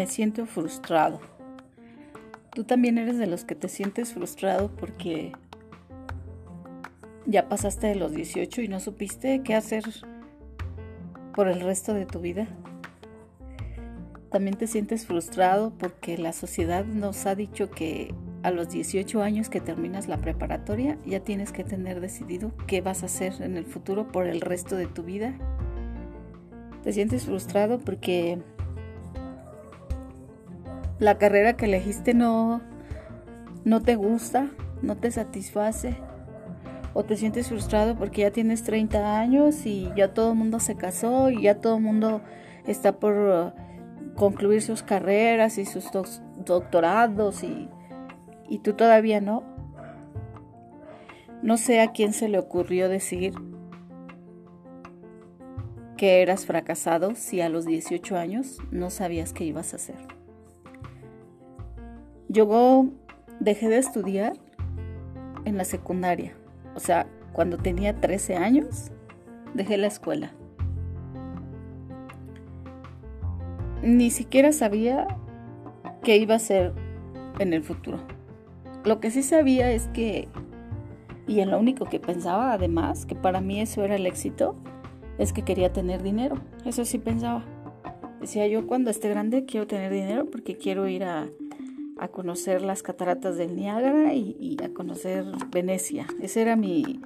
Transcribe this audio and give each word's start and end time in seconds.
me 0.00 0.06
siento 0.06 0.46
frustrado. 0.46 1.20
Tú 2.54 2.64
también 2.64 2.96
eres 2.96 3.18
de 3.18 3.26
los 3.26 3.44
que 3.44 3.54
te 3.54 3.68
sientes 3.68 4.14
frustrado 4.14 4.74
porque 4.74 5.32
ya 7.26 7.50
pasaste 7.50 7.88
de 7.88 7.96
los 7.96 8.12
18 8.12 8.62
y 8.62 8.68
no 8.68 8.80
supiste 8.80 9.42
qué 9.42 9.54
hacer 9.54 9.84
por 11.34 11.48
el 11.48 11.60
resto 11.60 11.92
de 11.92 12.06
tu 12.06 12.18
vida. 12.18 12.48
También 14.30 14.56
te 14.56 14.66
sientes 14.68 15.04
frustrado 15.04 15.74
porque 15.76 16.16
la 16.16 16.32
sociedad 16.32 16.86
nos 16.86 17.26
ha 17.26 17.34
dicho 17.34 17.70
que 17.70 18.14
a 18.42 18.50
los 18.50 18.70
18 18.70 19.20
años 19.20 19.50
que 19.50 19.60
terminas 19.60 20.08
la 20.08 20.16
preparatoria 20.16 20.96
ya 21.04 21.20
tienes 21.20 21.52
que 21.52 21.62
tener 21.62 22.00
decidido 22.00 22.52
qué 22.66 22.80
vas 22.80 23.02
a 23.02 23.06
hacer 23.06 23.34
en 23.42 23.58
el 23.58 23.66
futuro 23.66 24.10
por 24.10 24.26
el 24.26 24.40
resto 24.40 24.76
de 24.76 24.86
tu 24.86 25.02
vida. 25.02 25.34
Te 26.82 26.94
sientes 26.94 27.26
frustrado 27.26 27.80
porque 27.80 28.38
la 31.00 31.16
carrera 31.16 31.56
que 31.56 31.64
elegiste 31.64 32.14
no, 32.14 32.60
no 33.64 33.82
te 33.82 33.96
gusta, 33.96 34.50
no 34.82 34.96
te 34.96 35.10
satisface. 35.10 35.96
O 36.92 37.04
te 37.04 37.16
sientes 37.16 37.48
frustrado 37.48 37.96
porque 37.96 38.22
ya 38.22 38.30
tienes 38.32 38.64
30 38.64 39.18
años 39.18 39.64
y 39.64 39.90
ya 39.96 40.12
todo 40.12 40.32
el 40.32 40.38
mundo 40.38 40.60
se 40.60 40.76
casó 40.76 41.30
y 41.30 41.42
ya 41.42 41.60
todo 41.60 41.76
el 41.76 41.82
mundo 41.82 42.20
está 42.66 42.98
por 42.98 43.14
uh, 43.14 44.16
concluir 44.16 44.60
sus 44.60 44.82
carreras 44.82 45.56
y 45.56 45.66
sus 45.66 45.86
doctorados 46.44 47.44
y, 47.44 47.68
y 48.48 48.58
tú 48.58 48.74
todavía 48.74 49.20
no. 49.20 49.44
No 51.42 51.56
sé 51.56 51.80
a 51.80 51.92
quién 51.92 52.12
se 52.12 52.28
le 52.28 52.38
ocurrió 52.38 52.88
decir 52.88 53.34
que 55.96 56.22
eras 56.22 56.44
fracasado 56.44 57.14
si 57.14 57.40
a 57.40 57.48
los 57.48 57.66
18 57.66 58.16
años 58.16 58.58
no 58.72 58.90
sabías 58.90 59.32
qué 59.32 59.44
ibas 59.44 59.72
a 59.72 59.76
hacer. 59.76 60.19
Yo 62.32 62.86
dejé 63.40 63.68
de 63.68 63.78
estudiar 63.78 64.34
en 65.44 65.56
la 65.56 65.64
secundaria. 65.64 66.32
O 66.76 66.78
sea, 66.78 67.08
cuando 67.32 67.58
tenía 67.58 68.00
13 68.00 68.36
años, 68.36 68.92
dejé 69.54 69.76
la 69.76 69.88
escuela. 69.88 70.30
Ni 73.82 74.10
siquiera 74.10 74.52
sabía 74.52 75.08
qué 76.04 76.18
iba 76.18 76.34
a 76.34 76.36
hacer 76.36 76.72
en 77.40 77.52
el 77.52 77.64
futuro. 77.64 77.98
Lo 78.84 79.00
que 79.00 79.10
sí 79.10 79.24
sabía 79.24 79.72
es 79.72 79.88
que, 79.88 80.28
y 81.26 81.40
en 81.40 81.50
lo 81.50 81.58
único 81.58 81.86
que 81.86 81.98
pensaba 81.98 82.52
además, 82.52 83.06
que 83.06 83.16
para 83.16 83.40
mí 83.40 83.60
eso 83.60 83.82
era 83.82 83.96
el 83.96 84.06
éxito, 84.06 84.54
es 85.18 85.32
que 85.32 85.42
quería 85.42 85.72
tener 85.72 86.00
dinero. 86.04 86.36
Eso 86.64 86.84
sí 86.84 86.98
pensaba. 86.98 87.44
Decía 88.20 88.46
yo, 88.46 88.68
cuando 88.68 88.90
esté 88.90 89.08
grande 89.08 89.46
quiero 89.46 89.66
tener 89.66 89.90
dinero 89.92 90.26
porque 90.30 90.56
quiero 90.56 90.86
ir 90.86 91.02
a 91.02 91.28
a 92.00 92.08
conocer 92.08 92.62
las 92.62 92.82
cataratas 92.82 93.36
del 93.36 93.54
Niágara 93.54 94.14
y, 94.14 94.56
a 94.64 94.70
conocer 94.70 95.26
Venecia. 95.50 96.06
Ese 96.22 96.40
era 96.40 96.56
mi, 96.56 96.98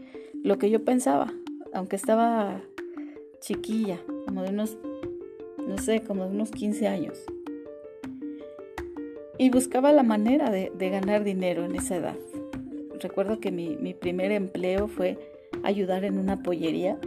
lo 0.45 0.57
que 0.57 0.71
yo 0.71 0.85
pensaba, 0.85 1.33
aunque 1.73 1.97
estaba 1.97 2.63
chiquilla, 3.41 3.99
como 4.25 4.43
de 4.43 4.51
unos, 4.51 4.79
no 5.67 5.79
sé, 5.79 6.03
como 6.05 6.27
de 6.27 6.31
unos 6.31 6.53
15 6.53 6.87
años. 6.87 7.19
Y 9.37 9.51
buscaba 9.51 9.91
la 9.93 10.05
manera 10.05 10.53
de, 10.53 10.71
ganar 10.79 11.25
dinero 11.25 11.65
en 11.65 11.75
esa 11.75 11.97
edad. 11.97 12.17
Recuerdo 13.01 13.41
que 13.41 13.51
mi, 13.51 13.77
mi 13.77 13.95
primer 13.95 14.31
empleo 14.31 14.87
fue 14.87 15.19
ayudar 15.65 16.05
en 16.05 16.19
una 16.19 16.41
pollería 16.41 17.01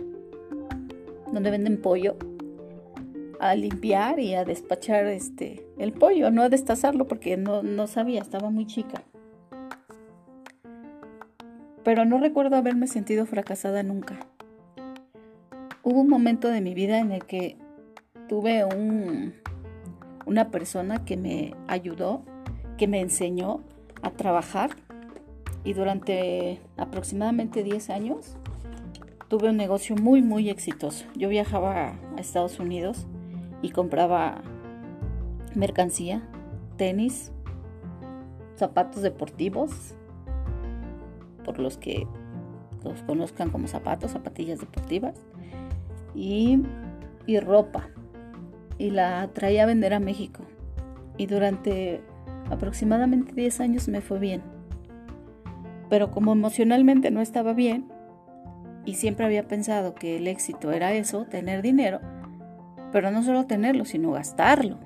donde 1.32 1.52
venden 1.52 1.82
pollo 1.82 2.18
a 3.40 3.56
limpiar 3.56 4.20
y 4.20 4.36
a 4.36 4.46
despachar 4.46 5.06
este 5.06 5.66
el 5.78 5.94
pollo, 5.94 6.32
no 6.32 6.44
a 6.44 6.50
destazarlo 6.50 7.08
porque 7.08 7.38
no, 7.38 7.64
no 7.64 7.88
sabía, 7.88 8.22
estaba 8.22 8.50
muy 8.50 8.66
chica. 8.66 9.04
Pero 11.84 12.06
no 12.06 12.20
recuerdo 12.20 12.58
haberme 12.58 12.88
sentido 12.88 13.26
fracasada 13.26 13.82
nunca. 13.84 14.20
Hubo 15.84 16.02
un 16.02 16.10
momento 16.10 16.50
de 16.50 16.62
mi 16.62 16.74
vida 16.74 17.00
en 17.00 17.12
el 17.12 17.26
que 17.26 17.58
tuve 18.28 18.66
un, 18.66 19.34
una 20.26 20.52
persona 20.52 21.06
que 21.06 21.16
me 21.16 21.56
ayudó, 21.68 22.24
que 22.78 22.88
me 22.88 23.00
enseñó 23.00 23.62
a 24.02 24.12
trabajar 24.12 24.72
y 25.64 25.74
durante 25.74 26.60
aproximadamente 26.76 27.64
10 27.64 27.90
años 27.90 28.38
tuve 29.28 29.50
un 29.50 29.58
negocio 29.58 29.96
muy 29.96 30.22
muy 30.22 30.50
exitoso. 30.50 31.06
Yo 31.16 31.30
viajaba 31.30 31.98
a 32.16 32.20
Estados 32.20 32.60
Unidos 32.60 33.08
y 33.62 33.70
compraba 33.70 34.42
mercancía, 35.56 36.22
tenis, 36.78 37.32
zapatos 38.56 39.02
deportivos, 39.02 39.96
por 41.44 41.60
los 41.60 41.78
que 41.78 42.08
los 42.84 43.02
conozcan 43.04 43.50
como 43.50 43.68
zapatos, 43.68 44.12
zapatillas 44.12 44.60
deportivas, 44.60 45.16
y, 46.14 46.60
ropa. 47.42 47.90
Y 48.78 48.92
la 48.92 49.30
traía 49.34 49.64
a 49.64 49.66
vender 49.66 49.94
a 49.94 50.00
México. 50.00 50.44
Y 51.18 51.26
durante 51.28 52.02
aproximadamente 52.50 53.34
10 53.34 53.60
años 53.60 53.88
me 53.88 54.02
fue 54.02 54.20
bien. 54.20 54.42
Pero 55.90 56.12
como 56.12 56.34
emocionalmente 56.34 57.12
no 57.12 57.22
estaba 57.22 57.54
bien, 57.54 57.88
y 58.86 58.96
siempre 58.96 59.26
había 59.26 59.48
pensado 59.48 59.96
que 59.96 60.18
el 60.18 60.28
éxito 60.28 60.72
era 60.72 60.94
eso, 60.94 61.26
tener 61.26 61.62
dinero, 61.62 62.00
pero 62.92 63.12
no 63.12 63.24
solo 63.24 63.46
tenerlo, 63.46 63.86
sino 63.86 64.12
gastarlo. 64.12 64.78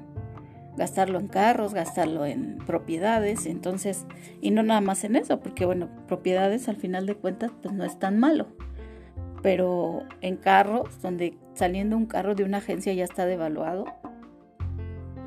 Gastarlo 0.77 1.19
en 1.19 1.27
carros, 1.27 1.73
gastarlo 1.73 2.25
en 2.25 2.57
propiedades, 2.65 3.45
entonces, 3.45 4.05
y 4.39 4.51
no 4.51 4.63
nada 4.63 4.81
más 4.81 5.03
en 5.03 5.15
eso, 5.15 5.39
porque 5.39 5.65
bueno, 5.65 5.89
propiedades 6.07 6.69
al 6.69 6.77
final 6.77 7.05
de 7.05 7.15
cuentas 7.15 7.51
pues 7.61 7.73
no 7.73 7.83
es 7.83 7.99
tan 7.99 8.19
malo. 8.19 8.47
Pero 9.41 10.03
en 10.21 10.37
carros, 10.37 11.01
donde 11.01 11.37
saliendo 11.53 11.97
un 11.97 12.05
carro 12.05 12.35
de 12.35 12.43
una 12.43 12.59
agencia 12.59 12.93
ya 12.93 13.03
está 13.03 13.25
devaluado, 13.25 13.85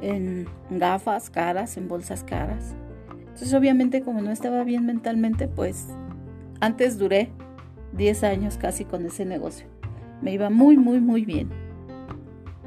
en 0.01 0.47
gafas 0.71 1.31
caras, 1.31 1.77
en 1.77 1.89
bolsas 1.89 2.25
caras. 2.25 2.75
Entonces 3.19 3.53
obviamente 3.55 4.03
como 4.03 4.23
no 4.23 4.31
estaba 4.31 4.65
bien 4.65 4.87
mentalmente, 4.87 5.49
pues 5.49 5.89
antes 6.61 6.99
duré 6.99 7.31
10 7.93 8.25
años 8.25 8.57
casi 8.57 8.85
con 8.85 9.05
ese 9.05 9.25
negocio. 9.25 9.67
Me 10.23 10.33
iba 10.33 10.49
muy, 10.49 10.77
muy, 10.77 11.01
muy 11.01 11.25
bien 11.25 11.64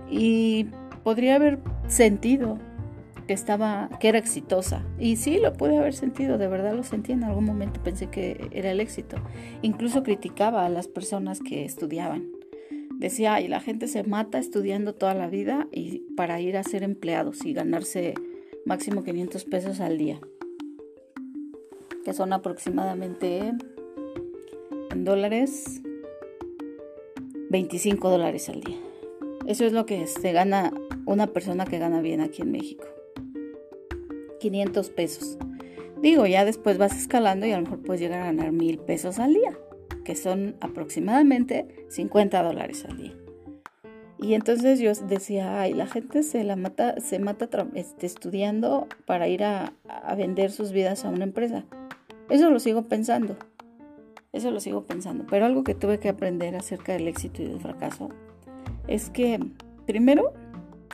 y 0.09 0.67
podría 1.03 1.35
haber 1.35 1.59
sentido 1.87 2.57
que 3.27 3.33
estaba 3.33 3.89
que 3.99 4.09
era 4.09 4.17
exitosa. 4.17 4.85
Y 4.97 5.17
sí 5.17 5.37
lo 5.39 5.53
pude 5.53 5.77
haber 5.77 5.93
sentido 5.93 6.37
de 6.37 6.47
verdad 6.47 6.75
lo 6.75 6.83
sentí 6.83 7.11
en 7.11 7.23
algún 7.23 7.45
momento 7.45 7.83
pensé 7.83 8.07
que 8.07 8.49
era 8.51 8.71
el 8.71 8.79
éxito. 8.79 9.17
Incluso 9.61 10.03
criticaba 10.03 10.65
a 10.65 10.69
las 10.69 10.87
personas 10.87 11.41
que 11.41 11.65
estudiaban. 11.65 12.25
Decía 12.97 13.35
ay 13.35 13.47
la 13.47 13.59
gente 13.59 13.87
se 13.87 14.03
mata 14.03 14.39
estudiando 14.39 14.95
toda 14.95 15.13
la 15.13 15.27
vida 15.27 15.67
y 15.71 15.99
para 16.15 16.39
ir 16.41 16.57
a 16.57 16.63
ser 16.63 16.83
empleados 16.83 17.45
y 17.45 17.53
ganarse 17.53 18.15
máximo 18.65 19.03
500 19.03 19.45
pesos 19.45 19.79
al 19.79 19.97
día 19.97 20.19
que 22.03 22.13
son 22.13 22.31
aproximadamente 22.31 23.53
en 24.91 25.03
dólares 25.03 25.81
25 27.49 28.09
dólares 28.09 28.49
al 28.49 28.61
día 28.61 28.77
eso 29.47 29.65
es 29.65 29.71
lo 29.71 29.85
que 29.85 30.07
se 30.07 30.33
gana 30.33 30.73
una 31.05 31.27
persona 31.27 31.65
que 31.65 31.79
gana 31.79 32.01
bien 32.01 32.19
aquí 32.19 32.41
en 32.41 32.51
México. 32.51 32.83
500 34.41 34.89
pesos. 34.89 35.37
Digo, 36.01 36.27
ya 36.27 36.43
después 36.43 36.77
vas 36.77 36.97
escalando 36.97 37.45
y 37.47 37.53
a 37.53 37.55
lo 37.55 37.63
mejor 37.63 37.81
puedes 37.81 38.01
llegar 38.01 38.21
a 38.21 38.25
ganar 38.25 38.51
mil 38.51 38.77
pesos 38.77 39.19
al 39.19 39.33
día, 39.33 39.57
que 40.03 40.15
son 40.15 40.57
aproximadamente 40.59 41.85
50 41.87 42.43
dólares 42.43 42.85
al 42.89 42.97
día. 42.97 43.13
Y 44.19 44.33
entonces 44.33 44.79
yo 44.79 44.91
decía, 45.07 45.61
ay, 45.61 45.73
la 45.73 45.87
gente 45.87 46.23
se 46.23 46.43
la 46.43 46.57
mata, 46.57 46.99
se 46.99 47.17
mata 47.17 47.47
este, 47.73 48.05
estudiando 48.05 48.87
para 49.05 49.29
ir 49.29 49.45
a, 49.45 49.71
a 49.87 50.15
vender 50.15 50.51
sus 50.51 50.73
vidas 50.73 51.05
a 51.05 51.09
una 51.09 51.23
empresa. 51.23 51.63
Eso 52.29 52.49
lo 52.49 52.59
sigo 52.59 52.83
pensando. 52.83 53.37
Eso 54.33 54.51
lo 54.51 54.59
sigo 54.59 54.83
pensando. 54.83 55.25
Pero 55.29 55.45
algo 55.45 55.63
que 55.63 55.73
tuve 55.73 55.99
que 55.99 56.09
aprender 56.09 56.53
acerca 56.57 56.91
del 56.91 57.07
éxito 57.07 57.41
y 57.41 57.45
del 57.45 57.61
fracaso 57.61 58.09
es 58.87 59.09
que, 59.09 59.39
primero, 59.85 60.33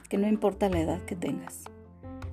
que 0.10 0.18
no 0.18 0.28
importa 0.28 0.70
la 0.70 0.82
edad 0.82 1.02
que 1.02 1.16
tengas. 1.16 1.64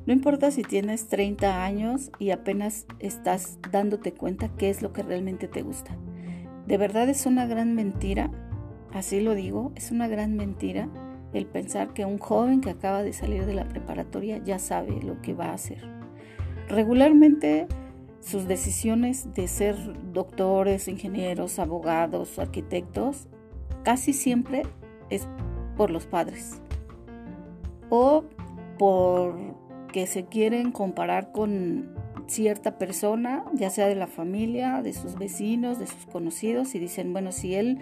No 0.06 0.12
importa 0.12 0.50
si 0.50 0.62
tienes 0.62 1.08
30 1.08 1.64
años 1.64 2.10
y 2.18 2.30
apenas 2.30 2.86
estás 2.98 3.58
dándote 3.70 4.12
cuenta 4.12 4.50
qué 4.56 4.70
es 4.70 4.82
lo 4.82 4.92
que 4.92 5.02
realmente 5.02 5.46
te 5.46 5.62
gusta. 5.62 5.96
De 6.66 6.78
verdad 6.78 7.08
es 7.08 7.26
una 7.26 7.46
gran 7.46 7.74
mentira, 7.74 8.30
así 8.92 9.20
lo 9.20 9.34
digo, 9.34 9.72
es 9.76 9.90
una 9.90 10.08
gran 10.08 10.36
mentira 10.36 10.88
el 11.32 11.46
pensar 11.46 11.92
que 11.92 12.04
un 12.04 12.18
joven 12.18 12.60
que 12.60 12.70
acaba 12.70 13.02
de 13.02 13.12
salir 13.12 13.46
de 13.46 13.54
la 13.54 13.68
preparatoria 13.68 14.38
ya 14.38 14.58
sabe 14.58 15.00
lo 15.02 15.20
que 15.22 15.34
va 15.34 15.46
a 15.46 15.54
hacer. 15.54 15.88
Regularmente 16.68 17.66
sus 18.20 18.46
decisiones 18.46 19.32
de 19.34 19.48
ser 19.48 19.76
doctores, 20.12 20.88
ingenieros, 20.88 21.58
abogados, 21.58 22.38
arquitectos, 22.38 23.28
casi 23.82 24.12
siempre 24.12 24.62
es 25.08 25.26
por 25.80 25.90
los 25.90 26.04
padres 26.04 26.60
o 27.88 28.24
por 28.78 29.34
que 29.94 30.06
se 30.06 30.26
quieren 30.26 30.72
comparar 30.72 31.32
con 31.32 31.94
cierta 32.26 32.76
persona, 32.76 33.46
ya 33.54 33.70
sea 33.70 33.86
de 33.86 33.94
la 33.94 34.06
familia, 34.06 34.82
de 34.82 34.92
sus 34.92 35.14
vecinos, 35.14 35.78
de 35.78 35.86
sus 35.86 36.04
conocidos, 36.04 36.74
y 36.74 36.80
dicen, 36.80 37.14
bueno, 37.14 37.32
si 37.32 37.54
él, 37.54 37.78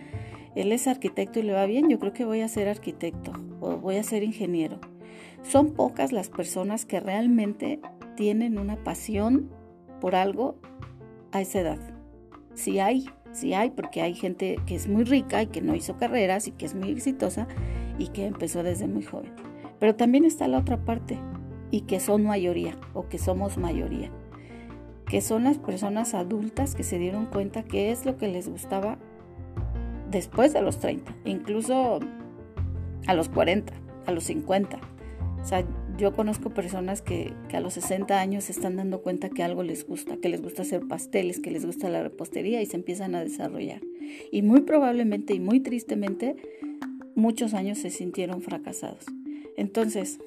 él 0.54 0.70
es 0.70 0.86
arquitecto 0.86 1.40
y 1.40 1.42
le 1.42 1.54
va 1.54 1.66
bien, 1.66 1.88
yo 1.88 1.98
creo 1.98 2.12
que 2.12 2.24
voy 2.24 2.40
a 2.42 2.46
ser 2.46 2.68
arquitecto 2.68 3.32
o 3.58 3.78
voy 3.78 3.96
a 3.96 4.04
ser 4.04 4.22
ingeniero. 4.22 4.78
Son 5.42 5.72
pocas 5.72 6.12
las 6.12 6.28
personas 6.28 6.86
que 6.86 7.00
realmente 7.00 7.80
tienen 8.14 8.60
una 8.60 8.76
pasión 8.76 9.50
por 10.00 10.14
algo 10.14 10.54
a 11.32 11.40
esa 11.40 11.58
edad. 11.58 11.80
Si 12.54 12.78
hay, 12.78 13.06
si 13.32 13.54
hay, 13.54 13.70
porque 13.70 14.02
hay 14.02 14.14
gente 14.14 14.60
que 14.66 14.76
es 14.76 14.86
muy 14.86 15.02
rica 15.02 15.42
y 15.42 15.48
que 15.48 15.62
no 15.62 15.74
hizo 15.74 15.96
carreras 15.96 16.46
y 16.46 16.52
que 16.52 16.64
es 16.64 16.76
muy 16.76 16.92
exitosa 16.92 17.48
y 17.98 18.08
que 18.08 18.26
empezó 18.26 18.62
desde 18.62 18.86
muy 18.86 19.02
joven. 19.02 19.32
Pero 19.78 19.94
también 19.94 20.24
está 20.24 20.48
la 20.48 20.58
otra 20.58 20.84
parte 20.84 21.18
y 21.70 21.82
que 21.82 22.00
son 22.00 22.24
mayoría 22.24 22.76
o 22.94 23.08
que 23.08 23.18
somos 23.18 23.58
mayoría 23.58 24.10
que 25.08 25.20
son 25.20 25.44
las 25.44 25.58
personas 25.58 26.14
adultas 26.14 26.74
que 26.74 26.82
se 26.82 26.98
dieron 26.98 27.26
cuenta 27.26 27.62
que 27.62 27.90
es 27.90 28.04
lo 28.04 28.16
que 28.16 28.28
les 28.28 28.48
gustaba 28.48 28.98
después 30.10 30.52
de 30.52 30.62
los 30.62 30.78
30, 30.78 31.14
incluso 31.24 32.00
a 33.06 33.14
los 33.14 33.28
40, 33.28 33.72
a 34.06 34.12
los 34.12 34.24
50. 34.24 34.78
O 35.40 35.44
sea, 35.44 35.64
yo 35.96 36.14
conozco 36.14 36.50
personas 36.50 37.00
que, 37.00 37.32
que, 37.48 37.56
a 37.56 37.60
los 37.60 37.74
60 37.74 38.20
años 38.20 38.44
se 38.44 38.52
están 38.52 38.76
dando 38.76 39.02
cuenta 39.02 39.30
que 39.30 39.42
algo 39.42 39.62
les 39.62 39.86
gusta, 39.86 40.16
que 40.18 40.28
les 40.28 40.42
gusta 40.42 40.62
hacer 40.62 40.86
pasteles, 40.86 41.40
que 41.40 41.50
les 41.50 41.64
gusta 41.64 41.88
la 41.88 42.02
repostería 42.02 42.60
y 42.60 42.66
se 42.66 42.76
empiezan 42.76 43.14
a 43.14 43.24
desarrollar. 43.24 43.80
Y 44.30 44.42
muy 44.42 44.60
probablemente 44.60 45.34
y 45.34 45.40
muy 45.40 45.60
tristemente, 45.60 46.36
muchos 47.18 47.52
años 47.52 47.78
se 47.78 47.90
sintieron 47.90 48.42
fracasados. 48.42 49.04
Entonces, 49.56 50.20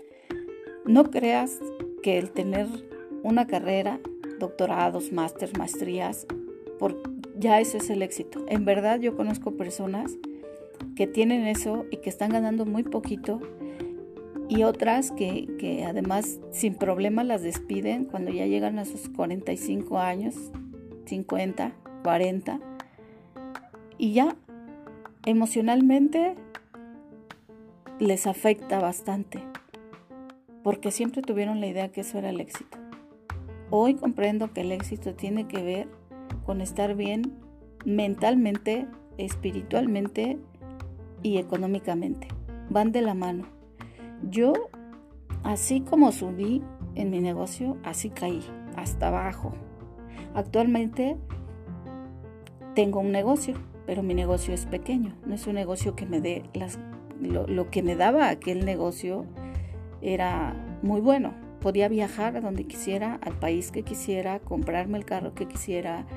no 0.85 1.09
creas 1.09 1.57
que 2.03 2.17
el 2.17 2.31
tener 2.31 2.67
una 3.23 3.47
carrera 3.47 3.99
doctorados, 4.39 5.11
máster, 5.11 5.57
maestrías, 5.57 6.27
por, 6.77 7.01
ya 7.39 7.61
eso 7.61 7.77
es 7.77 7.89
el 7.89 8.01
éxito. 8.01 8.43
En 8.49 8.65
verdad 8.65 8.99
yo 8.99 9.15
conozco 9.15 9.51
personas 9.51 10.17
que 10.95 11.07
tienen 11.07 11.47
eso 11.47 11.85
y 11.91 11.97
que 11.97 12.09
están 12.09 12.31
ganando 12.31 12.65
muy 12.65 12.83
poquito 12.83 13.39
y 14.49 14.63
otras 14.63 15.11
que, 15.11 15.47
que 15.59 15.85
además 15.85 16.39
sin 16.51 16.75
problema 16.75 17.23
las 17.23 17.41
despiden 17.41 18.03
cuando 18.03 18.31
ya 18.31 18.47
llegan 18.47 18.79
a 18.79 18.85
sus 18.85 19.07
45 19.09 19.99
años, 19.99 20.35
50, 21.05 21.73
40 22.03 22.59
y 23.97 24.13
ya 24.13 24.35
emocionalmente 25.25 26.35
les 28.05 28.25
afecta 28.25 28.79
bastante 28.79 29.39
porque 30.63 30.91
siempre 30.91 31.21
tuvieron 31.21 31.59
la 31.59 31.67
idea 31.67 31.91
que 31.91 32.01
eso 32.01 32.17
era 32.17 32.29
el 32.29 32.39
éxito. 32.39 32.77
Hoy 33.69 33.95
comprendo 33.95 34.51
que 34.53 34.61
el 34.61 34.71
éxito 34.71 35.13
tiene 35.13 35.47
que 35.47 35.61
ver 35.63 35.87
con 36.45 36.61
estar 36.61 36.95
bien 36.95 37.33
mentalmente, 37.85 38.87
espiritualmente 39.17 40.39
y 41.23 41.37
económicamente. 41.37 42.27
Van 42.69 42.91
de 42.91 43.01
la 43.01 43.13
mano. 43.13 43.45
Yo, 44.29 44.53
así 45.43 45.81
como 45.81 46.11
subí 46.11 46.63
en 46.95 47.11
mi 47.11 47.19
negocio, 47.19 47.77
así 47.83 48.09
caí, 48.09 48.41
hasta 48.75 49.07
abajo. 49.07 49.53
Actualmente 50.33 51.17
tengo 52.75 52.99
un 52.99 53.11
negocio, 53.11 53.55
pero 53.85 54.03
mi 54.03 54.13
negocio 54.13 54.53
es 54.53 54.65
pequeño. 54.65 55.15
No 55.25 55.35
es 55.35 55.47
un 55.47 55.55
negocio 55.55 55.95
que 55.95 56.05
me 56.05 56.19
dé 56.19 56.43
las... 56.53 56.79
Lo, 57.21 57.69
que 57.69 57.83
me 57.83 57.95
daba 57.95 58.29
aquel 58.29 58.65
negocio 58.65 59.25
era 60.01 60.55
muy 60.81 61.01
bueno 61.01 61.33
podía 61.61 61.87
viajar 61.87 62.35
a 62.35 62.41
donde 62.41 62.65
quisiera, 62.65 63.19
al 63.21 63.37
país 63.37 63.69
que 63.69 63.83
quisiera, 63.83 64.39
comprarme 64.39 64.97
el 64.97 65.05
carro 65.05 65.35
que 65.35 65.47
quisiera. 65.47 66.07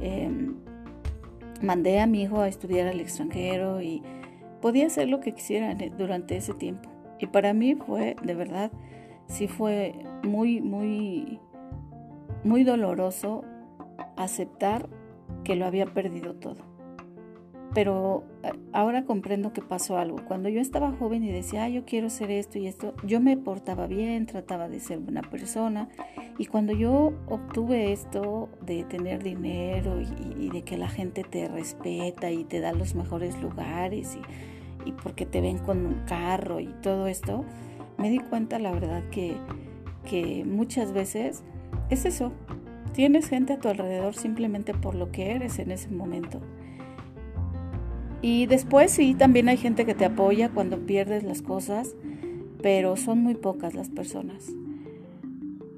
Em, 0.00 0.54
mandé 1.60 2.00
a 2.00 2.06
mi 2.06 2.22
hijo 2.22 2.40
a 2.40 2.48
estudiar 2.48 2.88
al 2.88 3.00
extranjero 3.00 3.82
y 3.82 4.02
podía 4.62 4.86
hacer 4.86 5.10
lo 5.10 5.20
que 5.20 5.34
quisiera 5.34 5.76
durante 5.98 6.38
ese 6.38 6.54
tiempo. 6.54 6.88
Y 7.20 7.26
para 7.26 7.52
mí 7.52 7.74
fue, 7.74 8.16
de 8.22 8.34
verdad, 8.34 8.72
sí 9.26 9.46
fue 9.46 9.94
muy, 10.22 10.62
muy, 10.62 11.38
muy 12.42 12.64
doloroso 12.64 13.44
aceptar 14.16 14.88
que 15.44 15.54
lo 15.54 15.66
había 15.66 15.84
perdido 15.84 16.34
todo 16.34 16.74
pero 17.74 18.22
ahora 18.72 19.04
comprendo 19.04 19.52
que 19.52 19.62
pasó 19.62 19.96
algo. 19.98 20.18
Cuando 20.26 20.48
yo 20.48 20.60
estaba 20.60 20.92
joven 20.92 21.24
y 21.24 21.32
decía, 21.32 21.64
ah, 21.64 21.68
yo 21.68 21.84
quiero 21.84 22.10
ser 22.10 22.30
esto 22.30 22.58
y 22.58 22.66
esto, 22.66 22.94
yo 23.04 23.20
me 23.20 23.36
portaba 23.36 23.86
bien, 23.86 24.26
trataba 24.26 24.68
de 24.68 24.80
ser 24.80 24.98
buena 24.98 25.22
persona. 25.22 25.88
Y 26.38 26.46
cuando 26.46 26.72
yo 26.72 27.12
obtuve 27.28 27.92
esto 27.92 28.48
de 28.60 28.84
tener 28.84 29.22
dinero 29.22 30.00
y, 30.00 30.50
de 30.50 30.62
que 30.62 30.76
la 30.76 30.88
gente 30.88 31.24
te 31.24 31.48
respeta 31.48 32.30
y 32.30 32.44
te 32.44 32.60
da 32.60 32.72
los 32.72 32.94
mejores 32.94 33.40
lugares 33.40 34.16
y, 34.16 34.88
y, 34.88 34.92
porque 34.92 35.26
te 35.26 35.40
ven 35.40 35.58
con 35.58 35.84
un 35.84 36.04
carro 36.06 36.60
y 36.60 36.68
todo 36.82 37.06
esto, 37.06 37.44
me 37.98 38.10
di 38.10 38.18
cuenta, 38.18 38.58
la 38.58 38.72
verdad, 38.72 39.02
que, 39.10 39.36
que 40.08 40.44
muchas 40.44 40.92
veces 40.92 41.42
es 41.90 42.04
eso. 42.04 42.32
Tienes 42.92 43.28
gente 43.28 43.54
a 43.54 43.58
tu 43.58 43.68
alrededor 43.68 44.14
simplemente 44.14 44.74
por 44.74 44.94
lo 44.94 45.10
que 45.10 45.32
eres 45.32 45.58
en 45.58 45.72
ese 45.72 45.88
momento. 45.88 46.40
Y 48.26 48.46
después 48.46 48.90
sí, 48.90 49.14
también 49.14 49.50
hay 49.50 49.58
gente 49.58 49.84
que 49.84 49.94
te 49.94 50.06
apoya 50.06 50.48
cuando 50.48 50.86
pierdes 50.86 51.24
las 51.24 51.42
cosas, 51.42 51.94
pero 52.62 52.96
son 52.96 53.18
muy 53.18 53.34
pocas 53.34 53.74
las 53.74 53.90
personas. 53.90 54.50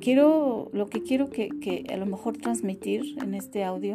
Quiero, 0.01 0.71
lo 0.73 0.87
que 0.87 1.03
quiero 1.03 1.29
que, 1.29 1.49
que 1.49 1.87
a 1.93 1.97
lo 1.97 2.07
mejor 2.07 2.37
transmitir 2.37 3.17
en 3.21 3.35
este 3.35 3.65
audio 3.65 3.95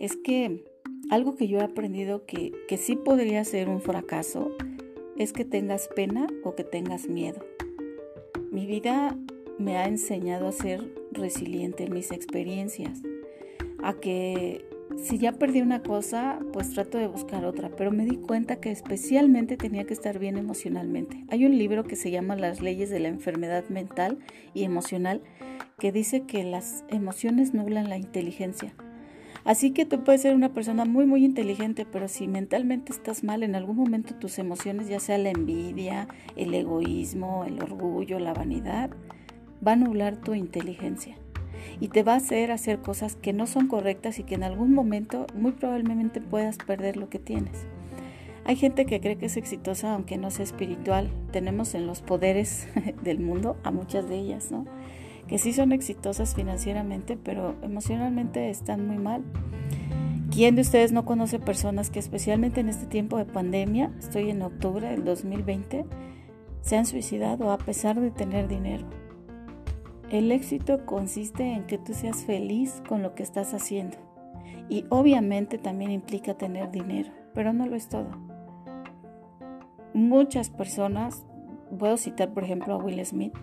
es 0.00 0.16
que 0.16 0.64
algo 1.10 1.36
que 1.36 1.46
yo 1.46 1.60
he 1.60 1.62
aprendido 1.62 2.26
que, 2.26 2.50
que 2.66 2.76
sí 2.76 2.96
podría 2.96 3.44
ser 3.44 3.68
un 3.68 3.80
fracaso 3.80 4.50
es 5.16 5.32
que 5.32 5.44
tengas 5.44 5.86
pena 5.94 6.26
o 6.42 6.56
que 6.56 6.64
tengas 6.64 7.08
miedo. 7.08 7.38
Mi 8.50 8.66
vida 8.66 9.16
me 9.60 9.76
ha 9.76 9.86
enseñado 9.86 10.48
a 10.48 10.52
ser 10.52 10.92
resiliente 11.12 11.84
en 11.84 11.94
mis 11.94 12.10
experiencias, 12.10 13.00
a 13.80 13.94
que 13.94 14.64
si 14.96 15.18
ya 15.18 15.32
perdí 15.32 15.60
una 15.60 15.82
cosa, 15.82 16.38
pues 16.52 16.70
trato 16.70 16.98
de 16.98 17.06
buscar 17.06 17.44
otra, 17.44 17.70
pero 17.70 17.92
me 17.92 18.04
di 18.04 18.16
cuenta 18.16 18.56
que 18.56 18.70
especialmente 18.70 19.56
tenía 19.56 19.84
que 19.84 19.92
estar 19.92 20.18
bien 20.18 20.36
emocionalmente. 20.36 21.24
Hay 21.28 21.44
un 21.44 21.56
libro 21.58 21.84
que 21.84 21.96
se 21.96 22.10
llama 22.10 22.36
Las 22.36 22.60
leyes 22.60 22.90
de 22.90 23.00
la 23.00 23.08
enfermedad 23.08 23.68
mental 23.68 24.18
y 24.54 24.64
emocional 24.64 25.22
que 25.78 25.92
dice 25.92 26.22
que 26.22 26.44
las 26.44 26.84
emociones 26.88 27.54
nublan 27.54 27.88
la 27.88 27.98
inteligencia. 27.98 28.74
Así 29.44 29.70
que 29.70 29.84
tú 29.84 30.02
puedes 30.02 30.22
ser 30.22 30.34
una 30.34 30.52
persona 30.52 30.84
muy 30.84 31.06
muy 31.06 31.24
inteligente, 31.24 31.86
pero 31.90 32.08
si 32.08 32.26
mentalmente 32.26 32.92
estás 32.92 33.22
mal, 33.22 33.42
en 33.44 33.54
algún 33.54 33.76
momento 33.76 34.14
tus 34.14 34.38
emociones, 34.38 34.88
ya 34.88 34.98
sea 34.98 35.18
la 35.18 35.30
envidia, 35.30 36.08
el 36.34 36.52
egoísmo, 36.52 37.44
el 37.44 37.62
orgullo, 37.62 38.18
la 38.18 38.34
vanidad, 38.34 38.90
va 39.64 39.72
a 39.72 39.76
nublar 39.76 40.16
tu 40.16 40.34
inteligencia 40.34 41.16
y 41.80 41.88
te 41.88 42.02
va 42.02 42.14
a 42.14 42.16
hacer 42.16 42.50
hacer 42.50 42.80
cosas 42.80 43.16
que 43.16 43.32
no 43.32 43.46
son 43.46 43.68
correctas 43.68 44.18
y 44.18 44.24
que 44.24 44.34
en 44.34 44.44
algún 44.44 44.72
momento 44.72 45.26
muy 45.34 45.52
probablemente 45.52 46.20
puedas 46.20 46.58
perder 46.58 46.96
lo 46.96 47.08
que 47.08 47.18
tienes. 47.18 47.66
Hay 48.46 48.54
gente 48.54 48.86
que 48.86 49.00
cree 49.00 49.16
que 49.16 49.26
es 49.26 49.36
exitosa 49.36 49.92
aunque 49.92 50.18
no 50.18 50.30
sea 50.30 50.44
espiritual. 50.44 51.10
Tenemos 51.32 51.74
en 51.74 51.88
los 51.88 52.00
poderes 52.00 52.68
del 53.02 53.18
mundo 53.18 53.56
a 53.64 53.72
muchas 53.72 54.08
de 54.08 54.18
ellas, 54.18 54.52
¿no? 54.52 54.64
Que 55.26 55.38
sí 55.38 55.52
son 55.52 55.72
exitosas 55.72 56.36
financieramente, 56.36 57.16
pero 57.16 57.56
emocionalmente 57.62 58.48
están 58.48 58.86
muy 58.86 58.98
mal. 58.98 59.24
¿Quién 60.30 60.54
de 60.54 60.62
ustedes 60.62 60.92
no 60.92 61.04
conoce 61.04 61.40
personas 61.40 61.90
que 61.90 61.98
especialmente 61.98 62.60
en 62.60 62.68
este 62.68 62.86
tiempo 62.86 63.16
de 63.16 63.24
pandemia, 63.24 63.90
estoy 63.98 64.30
en 64.30 64.42
octubre 64.42 64.88
del 64.88 65.04
2020, 65.04 65.84
se 66.60 66.76
han 66.76 66.86
suicidado 66.86 67.50
a 67.50 67.58
pesar 67.58 68.00
de 68.00 68.12
tener 68.12 68.46
dinero? 68.46 68.86
El 70.10 70.30
éxito 70.30 70.86
consiste 70.86 71.42
en 71.52 71.66
que 71.66 71.78
tú 71.78 71.92
seas 71.92 72.24
feliz 72.24 72.80
con 72.88 73.02
lo 73.02 73.16
que 73.16 73.24
estás 73.24 73.52
haciendo. 73.54 73.96
Y 74.68 74.84
obviamente 74.88 75.58
también 75.58 75.90
implica 75.90 76.34
tener 76.34 76.70
dinero, 76.70 77.10
pero 77.34 77.52
no 77.52 77.66
lo 77.66 77.74
es 77.74 77.88
todo. 77.88 78.10
Muchas 79.94 80.50
personas, 80.50 81.26
puedo 81.76 81.96
citar 81.96 82.32
por 82.32 82.44
ejemplo 82.44 82.74
a 82.74 82.76
Will 82.76 83.04
Smith, 83.04 83.34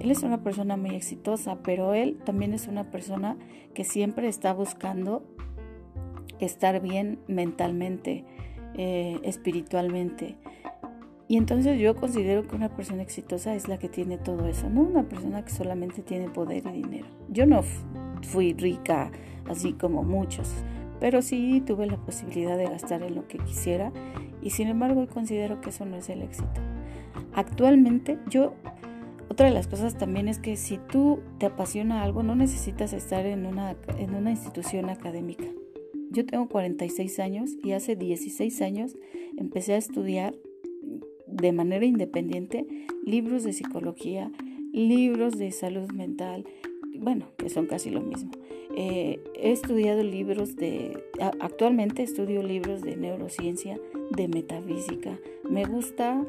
él 0.00 0.10
es 0.10 0.22
una 0.22 0.42
persona 0.42 0.76
muy 0.76 0.94
exitosa, 0.94 1.58
pero 1.62 1.94
él 1.94 2.18
también 2.24 2.54
es 2.54 2.66
una 2.66 2.90
persona 2.90 3.36
que 3.74 3.84
siempre 3.84 4.28
está 4.28 4.52
buscando 4.52 5.22
estar 6.40 6.80
bien 6.80 7.20
mentalmente, 7.26 8.24
eh, 8.74 9.20
espiritualmente, 9.24 10.36
y 11.30 11.36
entonces 11.36 11.78
yo 11.78 11.94
considero 11.94 12.48
que 12.48 12.56
una 12.56 12.74
persona 12.74 13.02
exitosa 13.02 13.54
es 13.54 13.68
la 13.68 13.78
que 13.78 13.88
tiene 13.88 14.18
todo 14.18 14.48
eso, 14.48 14.68
no 14.68 14.80
una 14.80 15.08
persona 15.08 15.44
que 15.44 15.52
solamente 15.52 16.02
tiene 16.02 16.28
poder 16.28 16.64
y 16.66 16.82
dinero. 16.82 17.06
Yo 17.28 17.46
no 17.46 17.62
fui 18.22 18.52
rica 18.52 19.12
así 19.48 19.74
como 19.74 20.02
muchos, 20.02 20.52
pero 20.98 21.22
sí 21.22 21.62
tuve 21.64 21.86
la 21.86 21.98
posibilidad 21.98 22.58
de 22.58 22.64
gastar 22.64 23.04
en 23.04 23.14
lo 23.14 23.28
que 23.28 23.38
quisiera 23.38 23.92
y 24.42 24.50
sin 24.50 24.66
embargo 24.66 25.06
considero 25.06 25.60
que 25.60 25.70
eso 25.70 25.84
no 25.84 25.94
es 25.94 26.08
el 26.08 26.22
éxito. 26.22 26.60
Actualmente 27.32 28.18
yo 28.28 28.54
otra 29.28 29.46
de 29.46 29.54
las 29.54 29.68
cosas 29.68 29.96
también 29.96 30.26
es 30.26 30.40
que 30.40 30.56
si 30.56 30.78
tú 30.78 31.20
te 31.38 31.46
apasiona 31.46 32.02
algo, 32.02 32.24
no 32.24 32.34
necesitas 32.34 32.92
estar 32.92 33.24
en 33.24 33.46
una, 33.46 33.76
en 33.98 34.16
una 34.16 34.32
institución 34.32 34.90
académica. 34.90 35.44
Yo 36.10 36.26
tengo 36.26 36.48
46 36.48 37.20
años 37.20 37.50
y 37.62 37.70
hace 37.70 37.94
16 37.94 38.62
años 38.62 38.96
empecé 39.36 39.74
a 39.74 39.76
estudiar 39.76 40.34
de 41.30 41.52
manera 41.52 41.84
independiente 41.84 42.66
libros 43.04 43.44
de 43.44 43.52
psicología, 43.52 44.30
libros 44.72 45.38
de 45.38 45.50
salud 45.52 45.90
mental, 45.92 46.44
bueno, 46.98 47.26
que 47.36 47.48
son 47.48 47.66
casi 47.66 47.90
lo 47.90 48.00
mismo. 48.00 48.30
Eh, 48.76 49.18
he 49.34 49.50
estudiado 49.50 50.02
libros 50.02 50.56
de, 50.56 51.02
actualmente 51.40 52.02
estudio 52.02 52.42
libros 52.42 52.82
de 52.82 52.96
neurociencia, 52.96 53.78
de 54.10 54.28
metafísica. 54.28 55.18
Me 55.48 55.64
gusta 55.64 56.24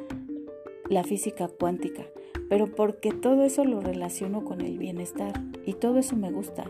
la 0.89 1.03
física 1.03 1.48
cuántica, 1.48 2.05
pero 2.50 2.74
porque 2.74 3.12
todo 3.12 3.43
eso 3.43 3.63
lo 3.63 3.79
relaciono 3.81 4.43
con 4.43 4.62
el 4.62 4.77
bienestar 4.77 5.34
y 5.65 5.74
todo 5.74 6.00
eso 6.00 6.15
me 6.15 6.31
gusta. 6.31 6.70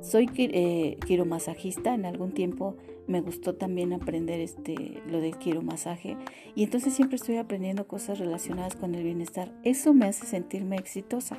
Soy 0.00 0.30
eh, 0.36 0.96
quiromasajista, 1.06 1.94
en 1.94 2.06
algún 2.06 2.32
tiempo 2.32 2.76
me 3.06 3.20
gustó 3.20 3.54
también 3.54 3.92
aprender 3.92 4.38
este, 4.40 5.02
lo 5.10 5.20
del 5.20 5.36
quiromasaje 5.38 6.16
y 6.54 6.62
entonces 6.62 6.94
siempre 6.94 7.16
estoy 7.16 7.36
aprendiendo 7.36 7.88
cosas 7.88 8.18
relacionadas 8.18 8.76
con 8.76 8.94
el 8.94 9.02
bienestar. 9.02 9.52
Eso 9.64 9.94
me 9.94 10.06
hace 10.06 10.26
sentirme 10.26 10.76
exitosa. 10.76 11.38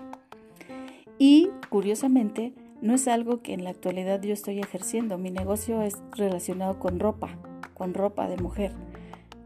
Y 1.17 1.49
curiosamente, 1.69 2.53
no 2.81 2.95
es 2.95 3.07
algo 3.07 3.41
que 3.41 3.53
en 3.53 3.63
la 3.63 3.71
actualidad 3.71 4.21
yo 4.21 4.33
estoy 4.33 4.59
ejerciendo. 4.59 5.17
Mi 5.17 5.31
negocio 5.31 5.81
es 5.81 5.97
relacionado 6.15 6.79
con 6.79 6.99
ropa, 6.99 7.37
con 7.73 7.93
ropa 7.93 8.27
de 8.27 8.37
mujer, 8.37 8.71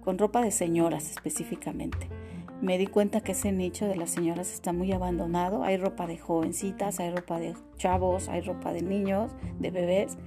con 0.03 0.17
ropa 0.17 0.41
de 0.41 0.51
señoras 0.51 1.09
específicamente 1.09 2.12
me 2.61 2.77
di 2.77 2.87
cuenta 2.87 3.21
que 3.21 3.33
ese 3.33 3.51
nicho 3.51 3.85
de 3.87 3.95
las 3.95 4.11
señoras 4.11 4.53
está 4.53 4.71
muy 4.71 4.91
abandonado. 4.91 5.63
Hay 5.63 5.77
ropa 5.77 6.07
de 6.07 6.17
jovencitas, 6.17 6.99
hay 6.99 7.11
ropa 7.11 7.39
de 7.39 7.53
chavos, 7.77 8.29
hay 8.29 8.41
ropa 8.41 8.71
de 8.71 8.81
niños, 8.81 9.31
de 9.59 9.71
bebés, 9.71 10.17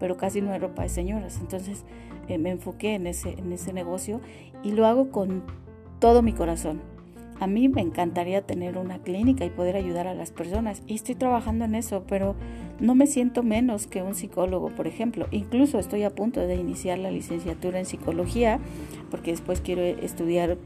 pero 0.00 0.16
casi 0.16 0.40
no 0.40 0.52
hay 0.52 0.58
ropa 0.58 0.82
de 0.82 0.88
señoras. 0.88 1.38
Entonces 1.40 1.84
eh, 2.28 2.38
me 2.38 2.50
enfoqué 2.50 2.94
en 2.94 3.06
ese, 3.06 3.34
en 3.38 3.52
ese 3.52 3.72
negocio 3.72 4.20
y 4.62 4.72
lo 4.72 4.86
hago 4.86 5.10
con 5.10 5.44
todo 6.00 6.22
mi 6.22 6.32
corazón. 6.32 6.82
A 7.40 7.46
mí 7.46 7.68
me 7.68 7.80
encantaría 7.80 8.42
tener 8.42 8.78
una 8.78 8.98
clínica 8.98 9.44
y 9.44 9.50
poder 9.50 9.76
ayudar 9.76 10.06
a 10.06 10.14
las 10.14 10.30
personas 10.30 10.82
y 10.86 10.94
estoy 10.94 11.16
trabajando 11.16 11.64
en 11.64 11.74
eso, 11.74 12.04
pero 12.08 12.36
no 12.80 12.94
me 12.94 13.06
siento 13.06 13.42
menos 13.42 13.86
que 13.86 14.02
un 14.02 14.14
psicólogo, 14.14 14.70
por 14.70 14.86
ejemplo. 14.86 15.26
Incluso 15.30 15.78
estoy 15.78 16.04
a 16.04 16.10
punto 16.10 16.40
de 16.40 16.56
iniciar 16.56 16.98
la 16.98 17.10
licenciatura 17.10 17.78
en 17.78 17.86
psicología 17.86 18.60
porque 19.10 19.32
después 19.32 19.60
quiero 19.60 19.82
estudiar 19.82 20.58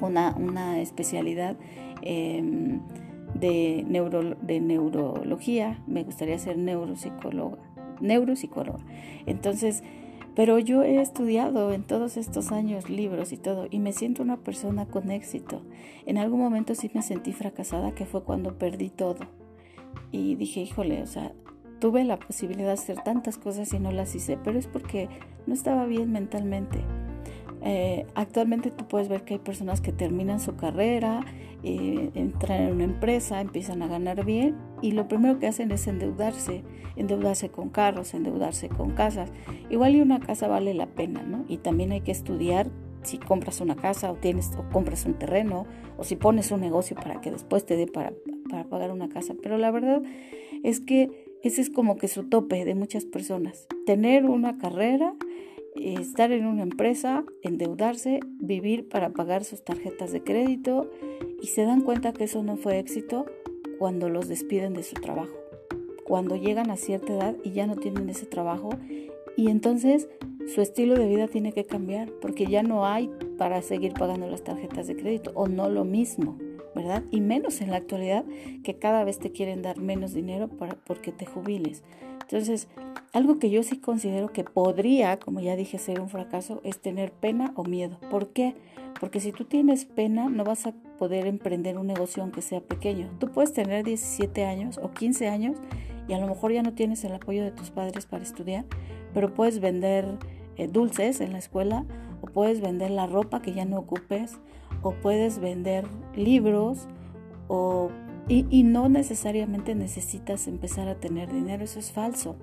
una, 0.00 0.80
especialidad 0.80 1.56
em, 2.02 2.80
de, 3.34 3.84
neuro, 3.88 4.34
de 4.36 4.60
neurología, 4.60 5.82
me 5.86 6.04
gustaría 6.04 6.38
ser 6.38 6.58
neuropsicóloga, 6.58 7.58
neuropsicóloga. 8.00 8.84
Entonces, 9.26 9.82
pero 10.34 10.58
yo 10.58 10.82
he 10.82 11.00
estudiado 11.00 11.72
en 11.72 11.82
todos 11.82 12.16
estos 12.16 12.52
años 12.52 12.88
libros 12.88 13.32
y 13.32 13.36
todo 13.36 13.66
y 13.70 13.80
me 13.80 13.92
siento 13.92 14.22
una 14.22 14.38
persona 14.38 14.86
con 14.86 15.10
éxito. 15.10 15.62
En 16.06 16.16
algún 16.16 16.40
momento 16.40 16.74
sí 16.74 16.90
me 16.94 17.02
sentí 17.02 17.32
fracasada, 17.32 17.94
que 17.94 18.06
fue 18.06 18.24
cuando 18.24 18.56
perdí 18.56 18.88
todo. 18.88 19.18
Y 20.10 20.36
dije, 20.36 20.60
híjole, 20.60 21.02
o 21.02 21.06
sea, 21.06 21.32
tuve 21.80 22.04
la 22.04 22.18
posibilidad 22.18 22.68
de 22.68 22.74
hacer 22.74 23.02
tantas 23.02 23.36
cosas 23.36 23.72
y 23.74 23.78
no 23.78 23.92
las 23.92 24.14
hice, 24.14 24.38
pero 24.42 24.58
es 24.58 24.66
porque 24.66 25.08
no 25.46 25.52
estaba 25.52 25.84
bien 25.84 26.12
mentalmente. 26.12 26.82
Eh, 27.64 28.06
actualmente 28.14 28.70
tú 28.70 28.88
puedes 28.88 29.08
ver 29.08 29.22
que 29.22 29.34
hay 29.34 29.40
personas 29.40 29.80
que 29.80 29.92
terminan 29.92 30.40
su 30.40 30.56
carrera, 30.56 31.24
eh, 31.62 32.10
entran 32.14 32.62
en 32.62 32.72
una 32.72 32.84
empresa, 32.84 33.40
empiezan 33.40 33.82
a 33.82 33.86
ganar 33.86 34.24
bien 34.24 34.56
y 34.80 34.92
lo 34.92 35.06
primero 35.06 35.38
que 35.38 35.46
hacen 35.46 35.70
es 35.70 35.86
endeudarse, 35.86 36.64
endeudarse 36.96 37.50
con 37.50 37.68
carros, 37.68 38.14
endeudarse 38.14 38.68
con 38.68 38.90
casas. 38.90 39.30
Igual 39.70 39.94
y 39.94 40.00
una 40.00 40.18
casa 40.18 40.48
vale 40.48 40.74
la 40.74 40.86
pena, 40.86 41.22
¿no? 41.22 41.44
Y 41.48 41.58
también 41.58 41.92
hay 41.92 42.00
que 42.00 42.10
estudiar 42.10 42.68
si 43.04 43.18
compras 43.18 43.60
una 43.60 43.76
casa 43.76 44.10
o 44.10 44.14
tienes 44.16 44.50
o 44.56 44.68
compras 44.70 45.06
un 45.06 45.14
terreno 45.14 45.66
o 45.98 46.04
si 46.04 46.16
pones 46.16 46.50
un 46.50 46.60
negocio 46.60 46.96
para 46.96 47.20
que 47.20 47.30
después 47.30 47.64
te 47.64 47.76
dé 47.76 47.86
para, 47.86 48.12
para 48.50 48.64
pagar 48.64 48.90
una 48.90 49.08
casa. 49.08 49.34
Pero 49.40 49.58
la 49.58 49.70
verdad 49.70 50.02
es 50.64 50.80
que 50.80 51.10
ese 51.42 51.60
es 51.60 51.70
como 51.70 51.96
que 51.96 52.08
su 52.08 52.28
tope 52.28 52.64
de 52.64 52.74
muchas 52.74 53.04
personas. 53.04 53.66
Tener 53.86 54.24
una 54.24 54.58
carrera 54.58 55.14
estar 55.76 56.32
en 56.32 56.46
una 56.46 56.62
empresa, 56.62 57.24
endeudarse, 57.42 58.20
vivir 58.38 58.88
para 58.88 59.10
pagar 59.10 59.44
sus 59.44 59.64
tarjetas 59.64 60.12
de 60.12 60.22
crédito 60.22 60.90
y 61.40 61.48
se 61.48 61.64
dan 61.64 61.80
cuenta 61.80 62.12
que 62.12 62.24
eso 62.24 62.42
no 62.42 62.56
fue 62.56 62.78
éxito 62.78 63.26
cuando 63.78 64.08
los 64.08 64.28
despiden 64.28 64.74
de 64.74 64.82
su 64.82 64.94
trabajo, 64.94 65.34
cuando 66.04 66.36
llegan 66.36 66.70
a 66.70 66.76
cierta 66.76 67.14
edad 67.14 67.36
y 67.42 67.52
ya 67.52 67.66
no 67.66 67.76
tienen 67.76 68.08
ese 68.08 68.26
trabajo 68.26 68.70
y 69.36 69.48
entonces 69.48 70.08
su 70.52 70.60
estilo 70.60 70.94
de 70.94 71.08
vida 71.08 71.28
tiene 71.28 71.52
que 71.52 71.64
cambiar 71.64 72.10
porque 72.20 72.46
ya 72.46 72.62
no 72.62 72.86
hay 72.86 73.10
para 73.38 73.62
seguir 73.62 73.94
pagando 73.94 74.28
las 74.28 74.44
tarjetas 74.44 74.86
de 74.86 74.96
crédito 74.96 75.32
o 75.34 75.48
no 75.48 75.68
lo 75.68 75.84
mismo. 75.84 76.38
¿verdad? 76.74 77.04
Y 77.10 77.20
menos 77.20 77.60
en 77.60 77.70
la 77.70 77.76
actualidad 77.76 78.24
que 78.62 78.78
cada 78.78 79.04
vez 79.04 79.18
te 79.18 79.30
quieren 79.30 79.62
dar 79.62 79.78
menos 79.78 80.14
dinero 80.14 80.48
para, 80.48 80.76
porque 80.86 81.12
te 81.12 81.26
jubiles. 81.26 81.82
Entonces, 82.32 82.66
algo 83.12 83.38
que 83.38 83.50
yo 83.50 83.62
sí 83.62 83.76
considero 83.76 84.32
que 84.32 84.42
podría, 84.42 85.18
como 85.18 85.40
ya 85.40 85.54
dije, 85.54 85.76
ser 85.76 86.00
un 86.00 86.08
fracaso 86.08 86.62
es 86.64 86.80
tener 86.80 87.12
pena 87.12 87.52
o 87.56 87.62
miedo. 87.62 87.98
¿Por 88.10 88.28
qué? 88.28 88.54
Porque 88.98 89.20
si 89.20 89.32
tú 89.32 89.44
tienes 89.44 89.84
pena, 89.84 90.30
no 90.30 90.42
vas 90.42 90.66
a 90.66 90.72
poder 90.98 91.26
emprender 91.26 91.76
un 91.76 91.86
negocio 91.86 92.22
aunque 92.22 92.40
sea 92.40 92.62
pequeño. 92.62 93.10
Tú 93.18 93.30
puedes 93.30 93.52
tener 93.52 93.84
17 93.84 94.46
años 94.46 94.80
o 94.82 94.92
15 94.92 95.28
años 95.28 95.58
y 96.08 96.14
a 96.14 96.18
lo 96.20 96.26
mejor 96.26 96.52
ya 96.52 96.62
no 96.62 96.72
tienes 96.72 97.04
el 97.04 97.12
apoyo 97.12 97.44
de 97.44 97.50
tus 97.50 97.68
padres 97.68 98.06
para 98.06 98.22
estudiar, 98.22 98.64
pero 99.12 99.34
puedes 99.34 99.60
vender 99.60 100.06
eh, 100.56 100.68
dulces 100.68 101.20
en 101.20 101.32
la 101.32 101.38
escuela 101.38 101.84
o 102.22 102.28
puedes 102.28 102.62
vender 102.62 102.92
la 102.92 103.06
ropa 103.06 103.42
que 103.42 103.52
ya 103.52 103.66
no 103.66 103.76
ocupes 103.76 104.38
o 104.80 104.92
puedes 104.92 105.38
vender 105.38 105.84
libros 106.16 106.88
o 107.48 107.90
y, 108.28 108.62
no 108.62 108.88
necesariamente 108.88 109.74
necesitas 109.74 110.46
empezar 110.46 110.88
a 110.88 110.94
tener 110.94 111.32
dinero, 111.32 111.64
eso 111.64 111.78
es 111.78 111.92
falso. 111.92 112.36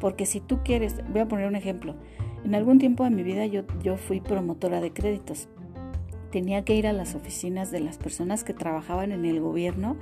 Porque 0.00 0.24
si 0.24 0.40
tú 0.40 0.60
quieres, 0.64 0.96
voy 1.12 1.20
a 1.20 1.28
poner 1.28 1.46
un 1.46 1.56
ejemplo. 1.56 1.94
En 2.44 2.54
algún 2.54 2.78
tiempo 2.78 3.04
de 3.04 3.10
mi 3.10 3.22
vida 3.22 3.44
yo, 3.46 3.62
yo 3.82 3.96
fui 3.96 4.20
promotora 4.20 4.80
de 4.80 4.92
créditos. 4.92 5.48
Tenía 6.32 6.64
que 6.64 6.74
ir 6.74 6.86
a 6.86 6.92
las 6.92 7.14
oficinas 7.14 7.70
de 7.70 7.80
las 7.80 7.98
personas 7.98 8.44
que 8.44 8.54
trabajaban 8.54 9.12
en 9.12 9.26
el 9.26 9.40
gobierno 9.40 9.96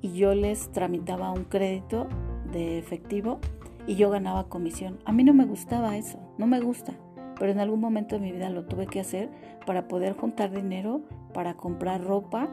y 0.00 0.12
yo 0.12 0.34
les 0.34 0.70
tramitaba 0.70 1.32
un 1.32 1.44
crédito 1.44 2.06
de 2.52 2.78
efectivo 2.78 3.40
y 3.86 3.96
yo 3.96 4.10
ganaba 4.10 4.48
comisión. 4.48 5.00
A 5.04 5.12
mí 5.12 5.24
no 5.24 5.34
me 5.34 5.44
gustaba 5.44 5.96
eso, 5.96 6.20
no 6.38 6.46
me 6.46 6.60
gusta, 6.60 6.94
pero 7.38 7.50
en 7.50 7.58
algún 7.58 7.80
momento 7.80 8.14
de 8.14 8.20
mi 8.20 8.30
vida 8.30 8.48
lo 8.48 8.64
tuve 8.64 8.86
que 8.86 9.00
hacer 9.00 9.28
para 9.66 9.88
poder 9.88 10.16
juntar 10.16 10.52
dinero 10.52 11.02
para 11.34 11.54
comprar 11.54 12.04
ropa 12.04 12.48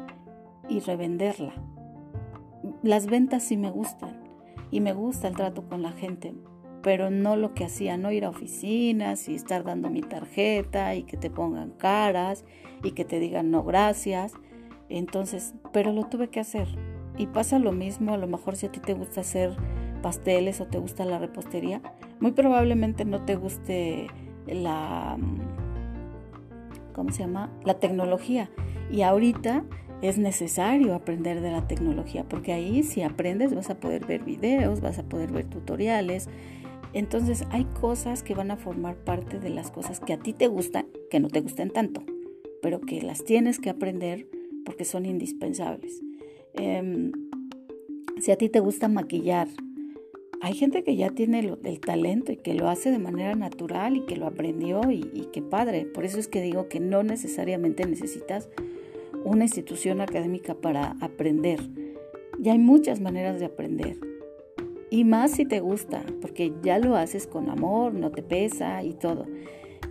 y 0.70 0.80
revenderla 0.80 1.54
las 2.84 3.08
ventas 3.08 3.44
sí 3.44 3.58
me 3.58 3.72
gustan 3.72 4.22
y 4.72 4.82
me 4.82 4.94
gusta 4.94 5.28
el 5.28 5.36
trato 5.36 5.64
con 5.68 5.82
la 5.82 5.92
gente, 5.92 6.34
pero 6.82 7.10
no 7.10 7.36
lo 7.36 7.54
que 7.54 7.66
hacía, 7.66 7.98
no 7.98 8.12
ir 8.12 8.26
a 8.26 8.30
oficinas 8.30 9.28
y 9.28 9.36
estar 9.36 9.64
dando 9.64 9.90
mi 9.90 10.02
tarjeta 10.02 10.96
y 10.96 11.04
que 11.04 11.18
te 11.18 11.30
pongan 11.30 11.72
caras 11.72 12.46
y 12.84 12.92
que 12.92 13.06
te 13.06 13.20
digan 13.20 13.52
no 13.52 13.64
gracias. 13.64 14.34
Entonces, 14.88 15.54
pero 15.72 15.92
lo 15.92 16.06
tuve 16.06 16.30
que 16.30 16.40
hacer. 16.40 16.68
Y 17.18 17.28
pasa 17.28 17.60
lo 17.60 17.72
mismo, 17.72 18.14
a 18.14 18.18
lo 18.18 18.28
mejor 18.28 18.56
si 18.56 18.66
a 18.66 18.72
ti 18.72 18.80
te 18.80 18.94
gusta 18.94 19.22
hacer 19.22 19.56
pasteles 20.02 20.62
o 20.62 20.68
te 20.68 20.80
gusta 20.80 21.04
la 21.04 21.20
repostería, 21.20 21.82
muy 22.22 22.32
probablemente 22.32 23.04
no 23.04 23.26
te 23.26 23.36
guste 23.36 24.08
la 24.48 25.18
¿cómo 26.94 27.12
se 27.12 27.24
llama? 27.24 27.50
la 27.66 27.76
tecnología. 27.76 28.50
Y 28.92 29.02
ahorita 29.02 29.64
es 30.02 30.18
necesario 30.18 30.96
aprender 30.96 31.42
de 31.42 31.52
la 31.52 31.68
tecnología, 31.68 32.24
porque 32.24 32.54
ahí 32.54 32.84
si 32.84 33.02
aprendes 33.02 33.54
vas 33.54 33.70
a 33.70 33.80
poder 33.80 34.06
ver 34.06 34.24
videos, 34.24 34.82
vas 34.82 35.00
a 35.00 35.04
poder 35.04 35.32
ver 35.32 35.46
tutoriales. 35.46 36.30
Entonces 36.94 37.44
hay 37.52 37.66
cosas 37.66 38.24
que 38.24 38.34
van 38.34 38.52
a 38.52 38.58
formar 38.58 38.96
parte 38.96 39.40
de 39.40 39.50
las 39.50 39.72
cosas 39.72 40.00
que 40.00 40.14
a 40.14 40.20
ti 40.20 40.34
te 40.34 40.48
gustan, 40.48 40.88
que 41.10 41.20
no 41.20 41.28
te 41.28 41.42
gusten 41.42 41.70
tanto, 41.70 42.04
pero 42.62 42.82
que 42.82 43.02
las 43.02 43.24
tienes 43.24 43.60
que 43.60 43.70
aprender 43.70 44.28
porque 44.66 44.86
son 44.86 45.06
indispensables. 45.06 46.02
Em, 46.54 47.12
si 48.20 48.32
a 48.32 48.38
ti 48.38 48.50
te 48.50 48.60
gusta 48.60 48.88
maquillar, 48.88 49.48
hay 50.42 50.54
gente 50.54 50.84
que 50.84 50.96
ya 50.96 51.10
tiene 51.10 51.40
el, 51.40 51.80
talento 51.82 52.32
y 52.32 52.38
que 52.38 52.54
lo 52.54 52.70
hace 52.70 52.92
de 52.92 53.00
manera 53.00 53.36
natural 53.36 53.98
y 53.98 54.06
que 54.06 54.16
lo 54.16 54.26
aprendió 54.26 54.90
y, 54.90 55.10
y 55.14 55.42
padre. 55.42 55.86
Por 55.86 56.06
eso 56.06 56.18
es 56.18 56.30
que 56.30 56.42
digo 56.42 56.70
que 56.70 56.80
no 56.80 57.04
necesariamente 57.04 57.86
necesitas 57.86 58.48
una 59.24 59.44
institución 59.44 60.02
académica 60.02 60.54
para 60.56 60.96
aprender. 61.02 61.60
Y 62.42 62.50
hay 62.50 62.58
muchas 62.58 63.02
maneras 63.02 63.40
de 63.40 63.46
aprender. 63.46 63.98
Y 64.90 65.04
más 65.04 65.32
si 65.32 65.46
te 65.46 65.60
gusta, 65.60 66.04
porque 66.22 66.54
ya 66.64 66.80
lo 66.80 66.96
haces 66.96 67.28
con 67.28 67.50
amor, 67.50 67.94
no 67.94 68.12
te 68.12 68.24
pesa 68.24 68.84
y 68.84 68.94
todo. 68.94 69.28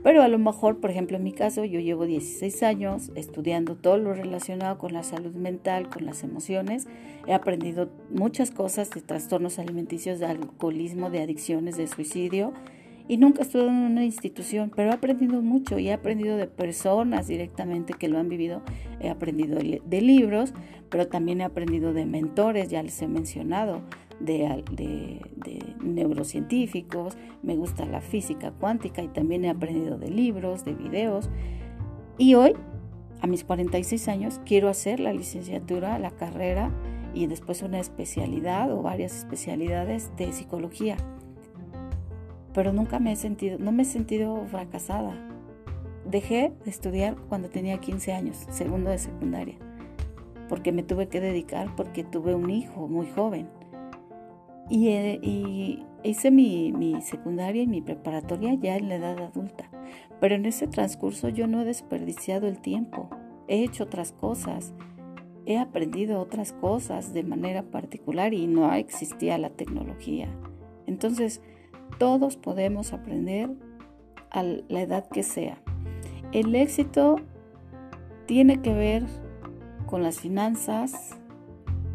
Pero 0.03 0.23
a 0.23 0.29
lo 0.29 0.39
mejor, 0.39 0.81
por 0.81 0.91
ejemplo, 0.91 1.17
en 1.17 1.25
mi 1.25 1.33
caso, 1.33 1.65
yo 1.65 1.81
llevo 1.81 2.07
16 2.07 2.63
años 2.63 3.11
estudiando 3.15 3.75
todo 3.77 3.99
lo 3.99 4.15
relacionado 4.15 4.79
con 4.79 4.93
la 4.93 5.03
salud 5.03 5.35
mental, 5.35 5.89
con 5.89 6.07
las 6.07 6.23
emociones. 6.23 6.87
He 7.27 7.35
aprendido 7.35 7.91
muchas 8.11 8.51
cosas 8.51 8.91
de 8.91 9.01
trastornos 9.01 9.59
alimenticios, 9.59 10.21
de 10.21 10.27
alcoholismo, 10.27 11.11
de 11.11 11.23
adicciones, 11.23 11.77
de 11.77 11.89
suicidio. 11.89 12.53
Y 13.09 13.17
nunca 13.17 13.43
estuve 13.43 13.67
en 13.67 13.75
una 13.75 14.05
institución, 14.05 14.71
pero 14.75 14.91
he 14.91 14.95
aprendido 14.95 15.41
mucho 15.41 15.79
y 15.79 15.89
he 15.89 15.93
aprendido 15.95 16.37
de 16.37 16.47
personas 16.47 17.27
directamente 17.27 17.95
que 17.95 18.09
lo 18.09 18.19
han 18.19 18.29
vivido. 18.29 18.63
He 19.01 19.09
aprendido 19.09 19.59
de 19.59 20.01
libros, 20.03 20.53
pero 20.91 21.09
también 21.09 21.41
he 21.41 21.45
aprendido 21.45 21.95
de 21.95 22.05
mentores, 22.05 22.69
ya 22.69 22.83
les 22.83 23.01
he 23.01 23.09
mencionado, 23.09 23.81
de, 24.21 25.21
neurocientíficos, 25.81 27.17
me 27.43 27.57
gusta 27.57 27.87
la 27.87 28.01
física 28.01 28.51
cuántica 28.53 29.03
y 29.03 29.09
también 29.09 29.45
he 29.45 29.51
aprendido 29.51 29.99
de 29.99 30.11
libros, 30.11 30.65
de 30.65 30.75
videos. 30.75 31.31
Y 32.19 32.35
hoy, 32.35 32.55
a 33.21 33.27
mis 33.27 33.45
46 33.45 34.09
años, 34.09 34.41
quiero 34.45 34.69
hacer 34.69 35.01
la 35.01 35.13
licenciatura, 35.13 35.99
la 35.99 36.11
carrera 36.11 36.71
y 37.15 37.27
después 37.27 37.63
una 37.63 37.81
especialidad 37.81 38.73
o 38.73 38.83
varias 38.83 39.17
especialidades 39.17 40.11
de 40.17 40.33
psicología. 40.33 40.97
Pero 42.59 42.73
nunca 42.73 42.99
me 42.99 43.13
he 43.13 43.17
sentido, 43.17 43.57
no 43.61 43.71
me 43.71 43.85
he 43.85 43.87
sentido 43.87 44.45
fracasada. 44.51 45.15
Dejé 46.05 46.53
de 46.65 46.71
estudiar 46.73 47.15
cuando 47.29 47.51
tenía 47.51 47.79
15 47.79 48.13
años, 48.13 48.47
segundo 48.51 48.91
de 48.91 48.99
secundaria, 48.99 49.55
porque 50.49 50.73
me 50.73 50.83
tuve 50.83 51.07
que 51.07 51.21
dedicar 51.21 51.77
porque 51.77 52.03
tuve 52.03 52.35
un 52.35 52.51
hijo 52.51 52.89
muy 52.89 53.07
joven. 53.13 53.49
Eh, 54.73 55.21
y, 55.23 55.85
hice 56.03 56.33
mi, 56.33 57.01
secundaria 57.01 57.63
y 57.63 57.69
mi 57.69 57.81
preparatoria 57.81 58.55
ya 58.55 58.77
en 58.77 58.89
la 58.89 58.97
edad 58.97 59.21
adulta. 59.21 59.71
Pero 60.19 60.35
en 60.35 60.45
ese 60.45 60.67
transcurso 60.67 61.29
yo 61.29 61.47
no 61.47 61.63
he 61.63 61.65
desperdiciado 61.65 62.49
el 62.49 62.59
tiempo. 62.59 63.09
He 63.47 63.63
hecho 63.63 63.85
otras 63.85 64.11
cosas. 64.11 64.75
He 65.47 65.59
aprendido 65.59 66.21
otras 66.21 66.55
cosas 66.55 67.15
de 67.15 67.23
manera 67.23 67.63
particular 67.63 68.35
y 68.35 68.49
no 68.49 68.75
existía 68.75 69.39
la 69.39 69.51
tecnología. 69.51 70.29
Entonces, 70.89 71.41
todos 71.99 72.37
podemos 72.37 72.93
aprender 72.93 73.51
a 74.31 74.43
la 74.43 74.83
edad 74.83 75.09
que 75.09 75.23
sea. 75.23 75.59
El 76.33 76.55
éxito 76.55 77.17
tiene 78.27 78.61
que 78.61 78.75
ver 78.75 79.05
con 79.87 80.03
las 80.03 80.21
finanzas, 80.21 81.17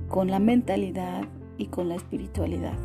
con 0.09 0.31
la 0.31 0.39
mentalidad, 0.39 1.25
y 1.57 1.67
con 1.67 1.89
la 1.89 1.95
espiritualidad. 1.95 2.77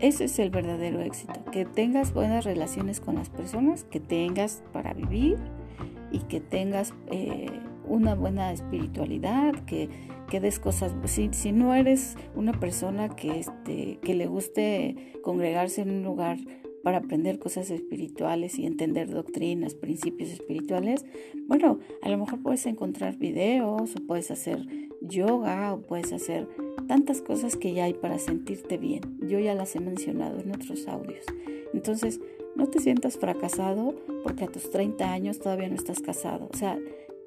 Ese 0.00 0.24
es 0.24 0.38
el 0.38 0.50
verdadero 0.50 1.00
éxito, 1.00 1.44
que 1.52 1.64
tengas 1.64 2.12
buenas 2.12 2.44
relaciones 2.44 3.00
con 3.00 3.14
las 3.14 3.30
personas, 3.30 3.84
que 3.84 4.00
tengas 4.00 4.62
para 4.72 4.92
vivir 4.92 5.38
y 6.10 6.18
que 6.20 6.40
tengas 6.40 6.92
eh, 7.06 7.50
una 7.86 8.14
buena 8.14 8.52
espiritualidad, 8.52 9.54
que, 9.66 9.88
que 10.30 10.40
des 10.40 10.58
cosas. 10.58 10.92
Si, 11.06 11.30
si, 11.32 11.52
no 11.52 11.74
eres 11.74 12.16
una 12.34 12.52
persona 12.58 13.08
que, 13.14 13.40
este, 13.40 13.98
que 14.02 14.14
le 14.14 14.26
guste 14.26 14.96
congregarse 15.22 15.82
en 15.82 15.90
un 15.90 16.02
lugar 16.02 16.38
para 16.82 16.98
aprender 16.98 17.38
cosas 17.38 17.70
espirituales 17.70 18.58
y 18.58 18.66
entender 18.66 19.08
doctrinas, 19.10 19.74
principios 19.74 20.30
espirituales, 20.30 21.04
bueno, 21.46 21.78
a 22.02 22.08
lo 22.10 22.18
mejor 22.18 22.42
puedes 22.42 22.66
encontrar 22.66 23.16
videos 23.16 23.96
o 23.96 24.06
puedes 24.06 24.30
hacer 24.30 24.66
yoga 25.00 25.72
o 25.72 25.80
puedes 25.80 26.12
hacer 26.12 26.48
tantas 26.86 27.22
cosas 27.22 27.56
que 27.56 27.72
ya 27.72 27.84
hay 27.84 27.94
para 27.94 28.18
sentirte 28.18 28.76
bien. 28.76 29.18
Yo 29.20 29.38
ya 29.38 29.54
las 29.54 29.74
he 29.76 29.80
mencionado 29.80 30.40
en 30.40 30.50
otros 30.54 30.86
audios. 30.86 31.24
Entonces, 31.72 32.20
no 32.54 32.68
te 32.68 32.78
sientas 32.78 33.18
fracasado 33.18 33.94
porque 34.22 34.44
a 34.44 34.48
tus 34.48 34.70
30 34.70 35.12
años 35.12 35.38
todavía 35.40 35.68
no 35.68 35.74
estás 35.74 36.00
casado. 36.00 36.48
O 36.52 36.56
sea, 36.56 36.78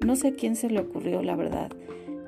no 0.04 0.16
sé 0.16 0.28
a 0.28 0.32
quién 0.32 0.56
se 0.56 0.70
le 0.70 0.80
ocurrió, 0.80 1.22
la 1.22 1.36
verdad. 1.36 1.70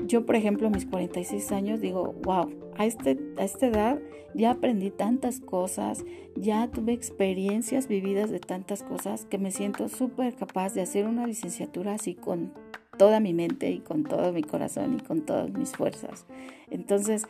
Yo, 0.06 0.26
por 0.26 0.36
ejemplo, 0.36 0.68
a 0.68 0.70
mis 0.70 0.86
46 0.86 1.52
años 1.52 1.80
digo, 1.80 2.14
wow, 2.22 2.50
a, 2.76 2.86
este, 2.86 3.18
a 3.36 3.44
esta 3.44 3.66
edad 3.66 4.00
ya 4.34 4.52
aprendí 4.52 4.90
tantas 4.90 5.40
cosas, 5.40 6.04
ya 6.36 6.68
tuve 6.68 6.92
experiencias 6.92 7.88
vividas 7.88 8.30
de 8.30 8.40
tantas 8.40 8.82
cosas 8.82 9.24
que 9.24 9.38
me 9.38 9.50
siento 9.50 9.88
súper 9.88 10.34
capaz 10.34 10.74
de 10.74 10.82
hacer 10.82 11.06
una 11.06 11.26
licenciatura 11.26 11.94
así 11.94 12.14
con 12.14 12.52
toda 12.96 13.20
mi 13.20 13.34
mente 13.34 13.70
y 13.70 13.80
con 13.80 14.04
todo 14.04 14.32
mi 14.32 14.42
corazón 14.42 14.98
y 14.98 15.02
con 15.02 15.22
todas 15.22 15.50
mis 15.50 15.72
fuerzas. 15.72 16.26
Entonces, 16.70 17.26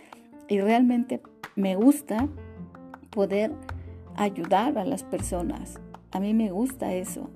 y 0.49 0.61
realmente 0.61 1.21
me 1.55 1.77
gusta 1.77 2.29
poder 3.11 3.53
ayudar 4.17 4.77
a 4.79 4.85
las 4.85 5.05
personas. 5.05 5.81
A 6.11 6.21
mí 6.21 6.35
me 6.35 6.51
gusta 6.51 6.93
eso. 6.95 7.31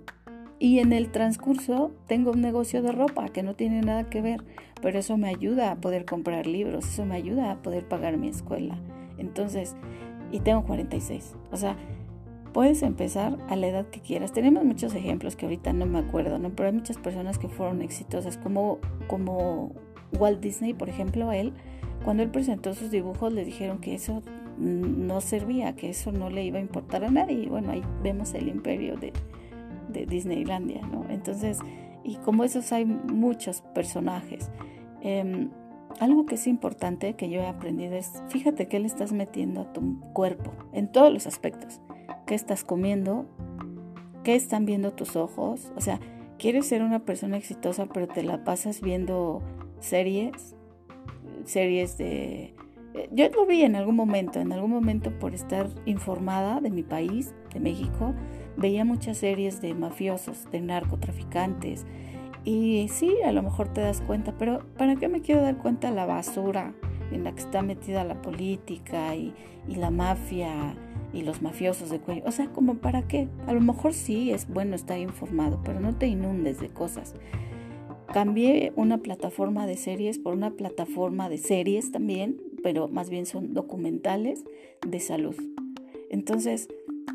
Y 0.64 0.78
en 0.78 0.94
el 0.94 1.10
transcurso 1.10 1.90
tengo 2.06 2.30
un 2.30 2.40
negocio 2.40 2.80
de 2.80 2.90
ropa 2.90 3.28
que 3.28 3.42
no 3.42 3.52
tiene 3.52 3.82
nada 3.82 4.08
que 4.08 4.22
ver, 4.22 4.42
pero 4.80 4.98
eso 4.98 5.18
me 5.18 5.28
ayuda 5.28 5.70
a 5.70 5.76
poder 5.76 6.06
comprar 6.06 6.46
libros, 6.46 6.88
eso 6.88 7.04
me 7.04 7.16
ayuda 7.16 7.50
a 7.50 7.56
poder 7.56 7.86
pagar 7.86 8.16
mi 8.16 8.28
escuela. 8.28 8.78
Entonces, 9.18 9.76
y 10.32 10.40
tengo 10.40 10.64
46. 10.64 11.34
O 11.52 11.58
sea, 11.58 11.76
puedes 12.54 12.82
empezar 12.82 13.36
a 13.50 13.56
la 13.56 13.66
edad 13.66 13.90
que 13.90 14.00
quieras. 14.00 14.32
Tenemos 14.32 14.64
muchos 14.64 14.94
ejemplos 14.94 15.36
que 15.36 15.44
ahorita 15.44 15.74
no 15.74 15.84
me 15.84 15.98
acuerdo, 15.98 16.38
¿no? 16.38 16.48
Pero 16.56 16.70
hay 16.70 16.74
muchas 16.74 16.96
personas 16.96 17.36
que 17.36 17.50
fueron 17.50 17.82
exitosas, 17.82 18.38
como, 18.38 18.78
como 19.06 19.70
Walt 20.18 20.40
Disney, 20.40 20.72
por 20.72 20.88
ejemplo, 20.88 21.30
él, 21.30 21.52
cuando 22.06 22.22
él 22.22 22.30
presentó 22.30 22.72
sus 22.72 22.90
dibujos, 22.90 23.34
le 23.34 23.44
dijeron 23.44 23.80
que 23.80 23.94
eso 23.94 24.22
no 24.56 25.20
servía, 25.20 25.76
que 25.76 25.90
eso 25.90 26.10
no 26.10 26.30
le 26.30 26.42
iba 26.42 26.56
a 26.56 26.62
importar 26.62 27.04
a 27.04 27.10
nadie. 27.10 27.42
Y 27.42 27.48
bueno, 27.48 27.70
ahí 27.70 27.82
vemos 28.02 28.32
el 28.32 28.48
imperio 28.48 28.96
de, 28.96 29.12
de 29.94 30.04
Disneylandia, 30.04 30.82
¿no? 30.86 31.06
Entonces, 31.08 31.58
y 32.02 32.16
como 32.16 32.44
esos 32.44 32.70
hay 32.72 32.84
muchos 32.84 33.62
personajes. 33.74 34.50
Em, 35.00 35.50
algo 36.00 36.26
que 36.26 36.34
es 36.34 36.46
importante 36.46 37.14
que 37.14 37.30
yo 37.30 37.40
he 37.40 37.46
aprendido 37.46 37.94
es, 37.94 38.22
fíjate 38.28 38.68
qué 38.68 38.80
le 38.80 38.86
estás 38.86 39.12
metiendo 39.12 39.62
a 39.62 39.72
tu 39.72 40.00
cuerpo 40.12 40.52
en 40.72 40.88
todos 40.88 41.12
los 41.12 41.26
aspectos 41.26 41.80
qué 42.26 42.34
estás 42.34 42.64
comiendo, 42.64 43.26
qué 44.22 44.34
están 44.34 44.64
viendo 44.64 44.92
tus 44.92 45.16
ojos. 45.16 45.72
O 45.76 45.80
sea, 45.80 46.00
quieres 46.38 46.66
ser 46.66 46.82
una 46.82 47.00
persona 47.00 47.36
exitosa, 47.36 47.86
pero 47.86 48.08
te 48.08 48.22
la 48.22 48.44
pasas 48.44 48.80
viendo 48.80 49.42
series, 49.80 50.56
series 51.44 51.98
de... 51.98 52.54
Eh, 52.94 53.08
yo 53.12 53.28
lo 53.30 53.46
vi 53.46 53.62
en 53.62 53.76
algún 53.76 53.96
momento, 53.96 54.40
en 54.40 54.52
algún 54.52 54.70
momento 54.70 55.10
por 55.18 55.34
estar 55.34 55.68
informada 55.84 56.60
de 56.60 56.70
mi 56.70 56.82
país, 56.82 57.34
de 57.52 57.60
México, 57.60 58.14
veía 58.56 58.84
muchas 58.84 59.18
series 59.18 59.60
de 59.60 59.74
mafiosos, 59.74 60.50
de 60.50 60.60
narcotraficantes. 60.60 61.84
Y 62.44 62.88
sí, 62.88 63.14
a 63.24 63.32
lo 63.32 63.42
mejor 63.42 63.68
te 63.68 63.80
das 63.80 64.00
cuenta, 64.00 64.34
pero 64.38 64.60
¿para 64.76 64.96
qué 64.96 65.08
me 65.08 65.22
quiero 65.22 65.42
dar 65.42 65.56
cuenta 65.56 65.90
la 65.90 66.06
basura 66.06 66.74
en 67.10 67.24
la 67.24 67.32
que 67.32 67.40
está 67.40 67.62
metida 67.62 68.04
la 68.04 68.20
política 68.20 69.14
y, 69.14 69.32
y 69.68 69.76
la 69.76 69.90
mafia 69.90 70.74
y 71.14 71.22
los 71.22 71.42
mafiosos 71.42 71.90
de 71.90 72.00
cuello. 72.00 72.22
O 72.26 72.32
sea, 72.32 72.48
como 72.48 72.74
para 72.74 73.06
qué? 73.06 73.28
A 73.46 73.52
lo 73.52 73.60
mejor 73.60 73.94
sí 73.94 74.30
es 74.32 74.48
bueno 74.48 74.74
estar 74.74 74.98
informado, 74.98 75.60
pero 75.64 75.80
no 75.80 75.96
te 75.96 76.06
inundes 76.06 76.60
de 76.60 76.68
cosas. 76.68 77.14
Cambié 78.12 78.72
una 78.76 78.98
plataforma 78.98 79.66
de 79.66 79.76
series 79.76 80.18
por 80.18 80.34
una 80.34 80.50
plataforma 80.50 81.28
de 81.28 81.38
series 81.38 81.92
también, 81.92 82.40
pero 82.62 82.88
más 82.88 83.10
bien 83.10 83.26
son 83.26 83.54
documentales 83.54 84.44
de 84.86 85.00
salud. 85.00 85.36
Entonces, 86.10 86.68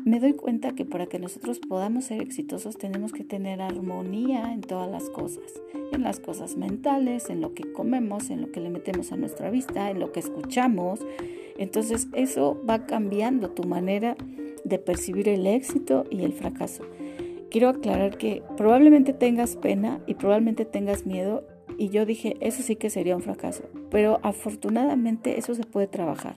me 0.04 0.20
doy 0.20 0.32
cuenta 0.32 0.74
que 0.74 0.84
para 0.84 1.06
que 1.06 1.18
nosotros 1.18 1.58
podamos 1.58 2.06
ser 2.06 2.22
exitosos 2.22 2.76
tenemos 2.78 3.12
que 3.12 3.24
tener 3.24 3.60
armonía 3.60 4.52
en 4.52 4.60
todas 4.60 4.90
las 4.90 5.10
cosas, 5.10 5.60
en 5.92 6.02
las 6.02 6.20
cosas 6.20 6.56
mentales, 6.56 7.28
en 7.28 7.40
lo 7.40 7.54
que 7.54 7.70
comemos, 7.72 8.30
en 8.30 8.40
lo 8.40 8.50
que 8.50 8.60
le 8.60 8.70
metemos 8.70 9.12
a 9.12 9.16
nuestra 9.16 9.50
vista, 9.50 9.90
en 9.90 10.00
lo 10.00 10.12
que 10.12 10.20
escuchamos. 10.20 11.00
Entonces 11.58 12.08
eso 12.14 12.60
va 12.68 12.86
cambiando 12.86 13.50
tu 13.50 13.64
manera 13.64 14.16
de 14.64 14.78
percibir 14.78 15.28
el 15.28 15.46
éxito 15.46 16.04
y 16.10 16.22
el 16.22 16.32
fracaso. 16.32 16.84
Quiero 17.50 17.68
aclarar 17.68 18.16
que 18.16 18.42
probablemente 18.56 19.12
tengas 19.12 19.56
pena 19.56 20.00
y 20.06 20.14
probablemente 20.14 20.64
tengas 20.64 21.04
miedo 21.04 21.44
y 21.76 21.88
yo 21.88 22.06
dije, 22.06 22.36
eso 22.40 22.62
sí 22.62 22.76
que 22.76 22.90
sería 22.90 23.16
un 23.16 23.22
fracaso, 23.22 23.64
pero 23.90 24.20
afortunadamente 24.22 25.38
eso 25.38 25.54
se 25.54 25.64
puede 25.64 25.86
trabajar. 25.86 26.36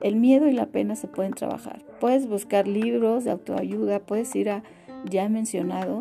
El 0.00 0.16
miedo 0.16 0.46
y 0.46 0.52
la 0.52 0.66
pena 0.66 0.94
se 0.94 1.08
pueden 1.08 1.32
trabajar. 1.32 1.87
Puedes 2.00 2.28
buscar 2.28 2.68
libros 2.68 3.24
de 3.24 3.32
autoayuda, 3.32 4.00
puedes 4.00 4.34
ir 4.36 4.50
a, 4.50 4.62
ya 5.04 5.28
mencionado, 5.28 6.00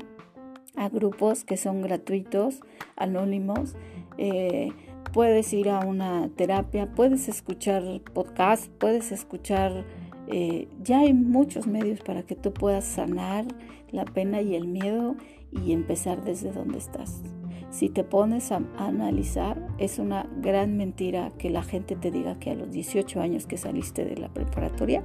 a 0.76 0.90
grupos 0.90 1.44
que 1.44 1.58
son 1.58 1.82
gratuitos, 1.82 2.62
anónimos. 2.96 3.76
Eh, 4.18 4.70
puedes 5.14 5.52
ir 5.54 5.70
a 5.70 5.80
una 5.80 6.30
terapia, 6.36 6.94
puedes 6.94 7.28
escuchar 7.28 8.02
podcast, 8.14 8.68
puedes 8.78 9.12
escuchar, 9.12 9.86
eh, 10.28 10.68
ya 10.84 11.00
hay 11.00 11.14
muchos 11.14 11.68
medios 11.68 12.02
para 12.02 12.24
que 12.24 12.36
tú 12.36 12.54
puedas 12.54 12.86
sanar 12.86 13.46
la 13.92 14.06
pena 14.06 14.42
y 14.42 14.56
el 14.56 14.68
miedo 14.68 15.16
y 15.52 15.72
empezar 15.72 16.24
desde 16.24 16.52
donde 16.52 16.78
estás. 16.78 17.24
Si 17.70 17.90
te 17.90 18.04
pones 18.04 18.52
a 18.52 18.62
analizar, 18.78 19.68
es 19.78 20.00
una 20.00 20.30
gran 20.42 20.78
mentira 20.78 21.34
que 21.38 21.50
la 21.50 21.64
gente 21.64 21.96
te 21.96 22.12
diga 22.12 22.40
que 22.40 22.52
a 22.52 22.56
los 22.56 22.72
18 22.72 23.20
años 23.20 23.46
que 23.46 23.58
saliste 23.58 24.06
de 24.06 24.18
la 24.18 24.30
preparatoria 24.30 25.04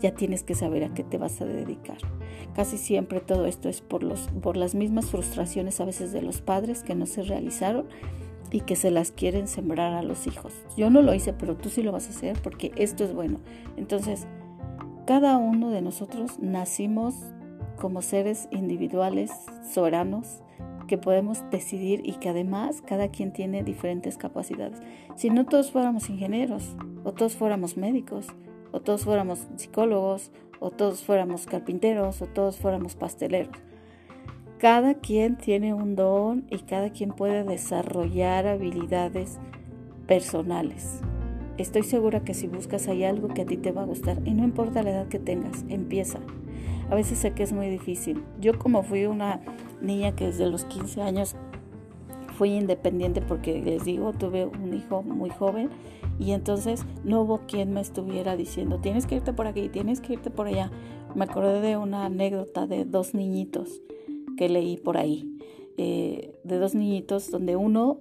ya 0.00 0.14
tienes 0.14 0.42
que 0.42 0.54
saber 0.54 0.84
a 0.84 0.94
qué 0.94 1.04
te 1.04 1.18
vas 1.18 1.40
a 1.40 1.44
dedicar. 1.44 1.98
Casi 2.54 2.78
siempre 2.78 3.20
todo 3.20 3.46
esto 3.46 3.68
es 3.68 3.80
por, 3.80 4.02
los, 4.02 4.28
por 4.42 4.56
las 4.56 4.74
mismas 4.74 5.06
frustraciones 5.06 5.80
a 5.80 5.84
veces 5.84 6.12
de 6.12 6.22
los 6.22 6.40
padres 6.40 6.82
que 6.82 6.94
no 6.94 7.06
se 7.06 7.22
realizaron 7.22 7.86
y 8.50 8.60
que 8.60 8.76
se 8.76 8.90
las 8.90 9.10
quieren 9.10 9.48
sembrar 9.48 9.94
a 9.94 10.02
los 10.02 10.26
hijos. 10.26 10.52
Yo 10.76 10.90
no 10.90 11.02
lo 11.02 11.14
hice, 11.14 11.32
pero 11.32 11.56
tú 11.56 11.68
sí 11.68 11.82
lo 11.82 11.92
vas 11.92 12.06
a 12.06 12.10
hacer 12.10 12.40
porque 12.42 12.72
esto 12.76 13.04
es 13.04 13.12
bueno. 13.12 13.40
Entonces, 13.76 14.26
cada 15.06 15.36
uno 15.36 15.70
de 15.70 15.82
nosotros 15.82 16.38
nacimos 16.38 17.14
como 17.76 18.02
seres 18.02 18.48
individuales, 18.50 19.32
soberanos, 19.72 20.42
que 20.86 20.98
podemos 20.98 21.42
decidir 21.50 22.02
y 22.04 22.12
que 22.12 22.28
además 22.28 22.82
cada 22.82 23.08
quien 23.08 23.32
tiene 23.32 23.64
diferentes 23.64 24.16
capacidades. 24.16 24.80
Si 25.16 25.30
no 25.30 25.46
todos 25.46 25.70
fuéramos 25.70 26.08
ingenieros, 26.10 26.76
o 27.04 27.12
todos 27.12 27.36
fuéramos 27.36 27.76
médicos, 27.76 28.28
o 28.74 28.80
todos 28.80 29.04
fuéramos 29.04 29.46
psicólogos, 29.54 30.32
o 30.58 30.72
todos 30.72 31.04
fuéramos 31.04 31.46
carpinteros, 31.46 32.20
o 32.22 32.26
todos 32.26 32.56
fuéramos 32.56 32.96
pasteleros. 32.96 33.56
Cada 34.58 34.94
quien 34.94 35.36
tiene 35.36 35.72
un 35.74 35.94
don 35.94 36.44
y 36.50 36.58
cada 36.58 36.90
quien 36.90 37.12
puede 37.12 37.44
desarrollar 37.44 38.48
habilidades 38.48 39.38
personales. 40.08 41.00
Estoy 41.56 41.84
segura 41.84 42.24
que 42.24 42.34
si 42.34 42.48
buscas 42.48 42.88
hay 42.88 43.04
algo 43.04 43.28
que 43.28 43.42
a 43.42 43.46
ti 43.46 43.56
te 43.56 43.70
va 43.70 43.82
a 43.82 43.86
gustar 43.86 44.18
y 44.24 44.34
no 44.34 44.42
importa 44.42 44.82
la 44.82 44.90
edad 44.90 45.08
que 45.08 45.20
tengas, 45.20 45.64
empieza. 45.68 46.18
A 46.90 46.96
veces 46.96 47.18
sé 47.18 47.30
que 47.32 47.44
es 47.44 47.52
muy 47.52 47.70
difícil. 47.70 48.24
Yo 48.40 48.58
como 48.58 48.82
fui 48.82 49.06
una 49.06 49.40
niña 49.82 50.16
que 50.16 50.26
desde 50.26 50.50
los 50.50 50.64
15 50.64 51.00
años 51.00 51.36
fui 52.36 52.50
independiente 52.50 53.20
porque 53.20 53.60
les 53.62 53.84
digo, 53.84 54.12
tuve 54.12 54.46
un 54.46 54.74
hijo 54.74 55.02
muy 55.02 55.30
joven 55.30 55.70
y 56.18 56.32
entonces 56.32 56.84
no 57.04 57.22
hubo 57.22 57.40
quien 57.46 57.72
me 57.72 57.80
estuviera 57.80 58.36
diciendo, 58.36 58.78
tienes 58.80 59.06
que 59.06 59.16
irte 59.16 59.32
por 59.32 59.46
aquí, 59.46 59.68
tienes 59.68 60.00
que 60.00 60.14
irte 60.14 60.30
por 60.30 60.46
allá. 60.46 60.70
Me 61.14 61.24
acordé 61.24 61.60
de 61.60 61.76
una 61.76 62.04
anécdota 62.04 62.66
de 62.66 62.84
dos 62.84 63.14
niñitos 63.14 63.80
que 64.36 64.48
leí 64.48 64.76
por 64.76 64.96
ahí, 64.96 65.38
eh, 65.76 66.34
de 66.44 66.58
dos 66.58 66.74
niñitos 66.74 67.30
donde 67.30 67.56
uno 67.56 67.98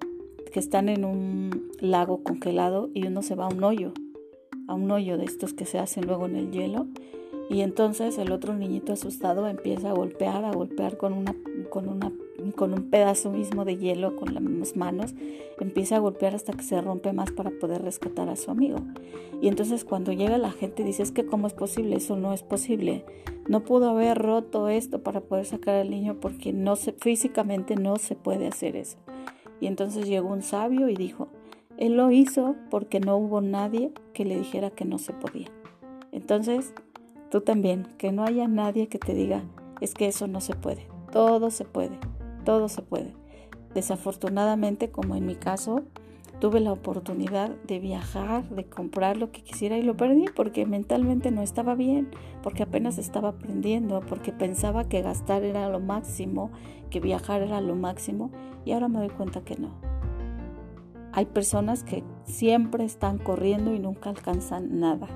que 0.51 0.59
están 0.59 0.89
en 0.89 1.05
un 1.05 1.71
lago 1.79 2.23
congelado 2.23 2.89
y 2.93 3.07
uno 3.07 3.21
se 3.21 3.35
va 3.35 3.45
a 3.45 3.49
un 3.49 3.63
hoyo, 3.63 3.93
a 4.67 4.73
un 4.73 4.89
hoyo 4.91 5.17
de 5.17 5.25
estos 5.25 5.53
que 5.53 5.65
se 5.65 5.79
hacen 5.79 6.05
luego 6.05 6.25
en 6.25 6.35
el 6.35 6.51
hielo 6.51 6.87
y 7.49 7.61
entonces 7.61 8.17
el 8.17 8.31
otro 8.31 8.53
niñito 8.53 8.93
asustado 8.93 9.47
empieza 9.47 9.89
a 9.89 9.93
golpear, 9.93 10.45
a 10.45 10.51
golpear 10.51 10.97
con 10.97 11.13
una, 11.13 11.35
con 11.69 11.89
una, 11.89 12.11
con 12.51 12.73
un 12.73 12.89
pedazo 12.89 13.31
mismo 13.31 13.65
de 13.65 13.77
hielo 13.77 14.15
con 14.15 14.33
las 14.33 14.75
manos, 14.75 15.13
empieza 15.59 15.95
a 15.95 15.99
golpear 15.99 16.35
hasta 16.35 16.53
que 16.53 16.63
se 16.63 16.81
rompe 16.81 17.13
más 17.13 17.31
para 17.31 17.51
poder 17.51 17.81
rescatar 17.81 18.29
a 18.29 18.35
su 18.35 18.51
amigo. 18.51 18.79
Y 19.41 19.47
entonces 19.47 19.85
cuando 19.85 20.11
llega 20.11 20.37
la 20.37 20.51
gente 20.51 20.83
dice, 20.83 21.03
es 21.03 21.11
que 21.11 21.25
cómo 21.25 21.47
es 21.47 21.53
posible, 21.53 21.95
eso 21.95 22.15
no 22.15 22.33
es 22.33 22.43
posible. 22.43 23.05
No 23.47 23.63
pudo 23.63 23.89
haber 23.89 24.17
roto 24.17 24.69
esto 24.69 25.03
para 25.03 25.21
poder 25.21 25.45
sacar 25.45 25.75
al 25.75 25.89
niño 25.89 26.17
porque 26.19 26.53
no 26.53 26.75
se, 26.75 26.93
físicamente 26.93 27.75
no 27.75 27.97
se 27.97 28.15
puede 28.15 28.47
hacer 28.47 28.75
eso. 28.75 28.97
Y 29.59 29.67
entonces 29.67 30.07
llegó 30.07 30.29
un 30.29 30.41
sabio 30.41 30.89
y 30.89 30.95
dijo, 30.95 31.27
él 31.77 31.97
lo 31.97 32.11
hizo 32.11 32.55
porque 32.69 32.99
no 32.99 33.17
hubo 33.17 33.41
nadie 33.41 33.91
que 34.13 34.25
le 34.25 34.37
dijera 34.37 34.69
que 34.69 34.85
no 34.85 34.97
se 34.97 35.13
podía. 35.13 35.47
Entonces, 36.11 36.73
Tú 37.33 37.41
también, 37.41 37.87
que 37.97 38.11
no 38.11 38.23
haya 38.23 38.47
nadie 38.47 38.89
que 38.89 38.99
te 38.99 39.15
diga, 39.15 39.41
es 39.81 39.95
que 39.95 40.05
eso 40.05 40.27
no 40.27 40.39
se 40.39 40.53
puede. 40.53 40.85
Todo 41.11 41.49
se 41.49 41.65
puede, 41.65 41.97
todo 42.43 42.69
se 42.69 42.81
puede. 42.81 43.13
Desafortunadamente, 43.73 44.91
como 44.91 45.15
en 45.15 45.25
mi 45.25 45.35
caso, 45.35 45.83
tuve 46.39 46.59
la 46.59 46.73
oportunidad 46.73 47.49
de 47.67 47.79
viajar, 47.79 48.49
de 48.49 48.65
comprar 48.65 49.17
lo 49.17 49.31
que 49.31 49.43
quisiera 49.43 49.77
y 49.77 49.81
lo 49.81 49.95
perdí 49.95 50.25
porque 50.35 50.65
mentalmente 50.65 51.31
no 51.31 51.41
estaba 51.41 51.73
bien, 51.73 52.09
porque 52.41 52.63
apenas 52.63 52.97
estaba 52.97 53.29
aprendiendo, 53.29 54.01
porque 54.01 54.31
pensaba 54.31 54.83
que 54.83 55.01
gastar 55.01 55.43
era 55.43 55.69
lo 55.69 55.79
máximo, 55.79 56.51
que 56.89 56.99
viajar 56.99 57.41
era 57.41 57.61
lo 57.61 57.75
máximo 57.75 58.29
y 58.65 58.73
ahora 58.73 58.89
me 58.89 58.99
doy 58.99 59.09
cuenta 59.09 59.41
que 59.41 59.55
no. 59.55 59.69
Hay 61.13 61.27
personas 61.27 61.83
que 61.83 62.03
siempre 62.25 62.83
están 62.83 63.19
corriendo 63.19 63.73
y 63.73 63.79
nunca 63.79 64.09
alcanzan 64.09 64.79
nada. 64.79 65.07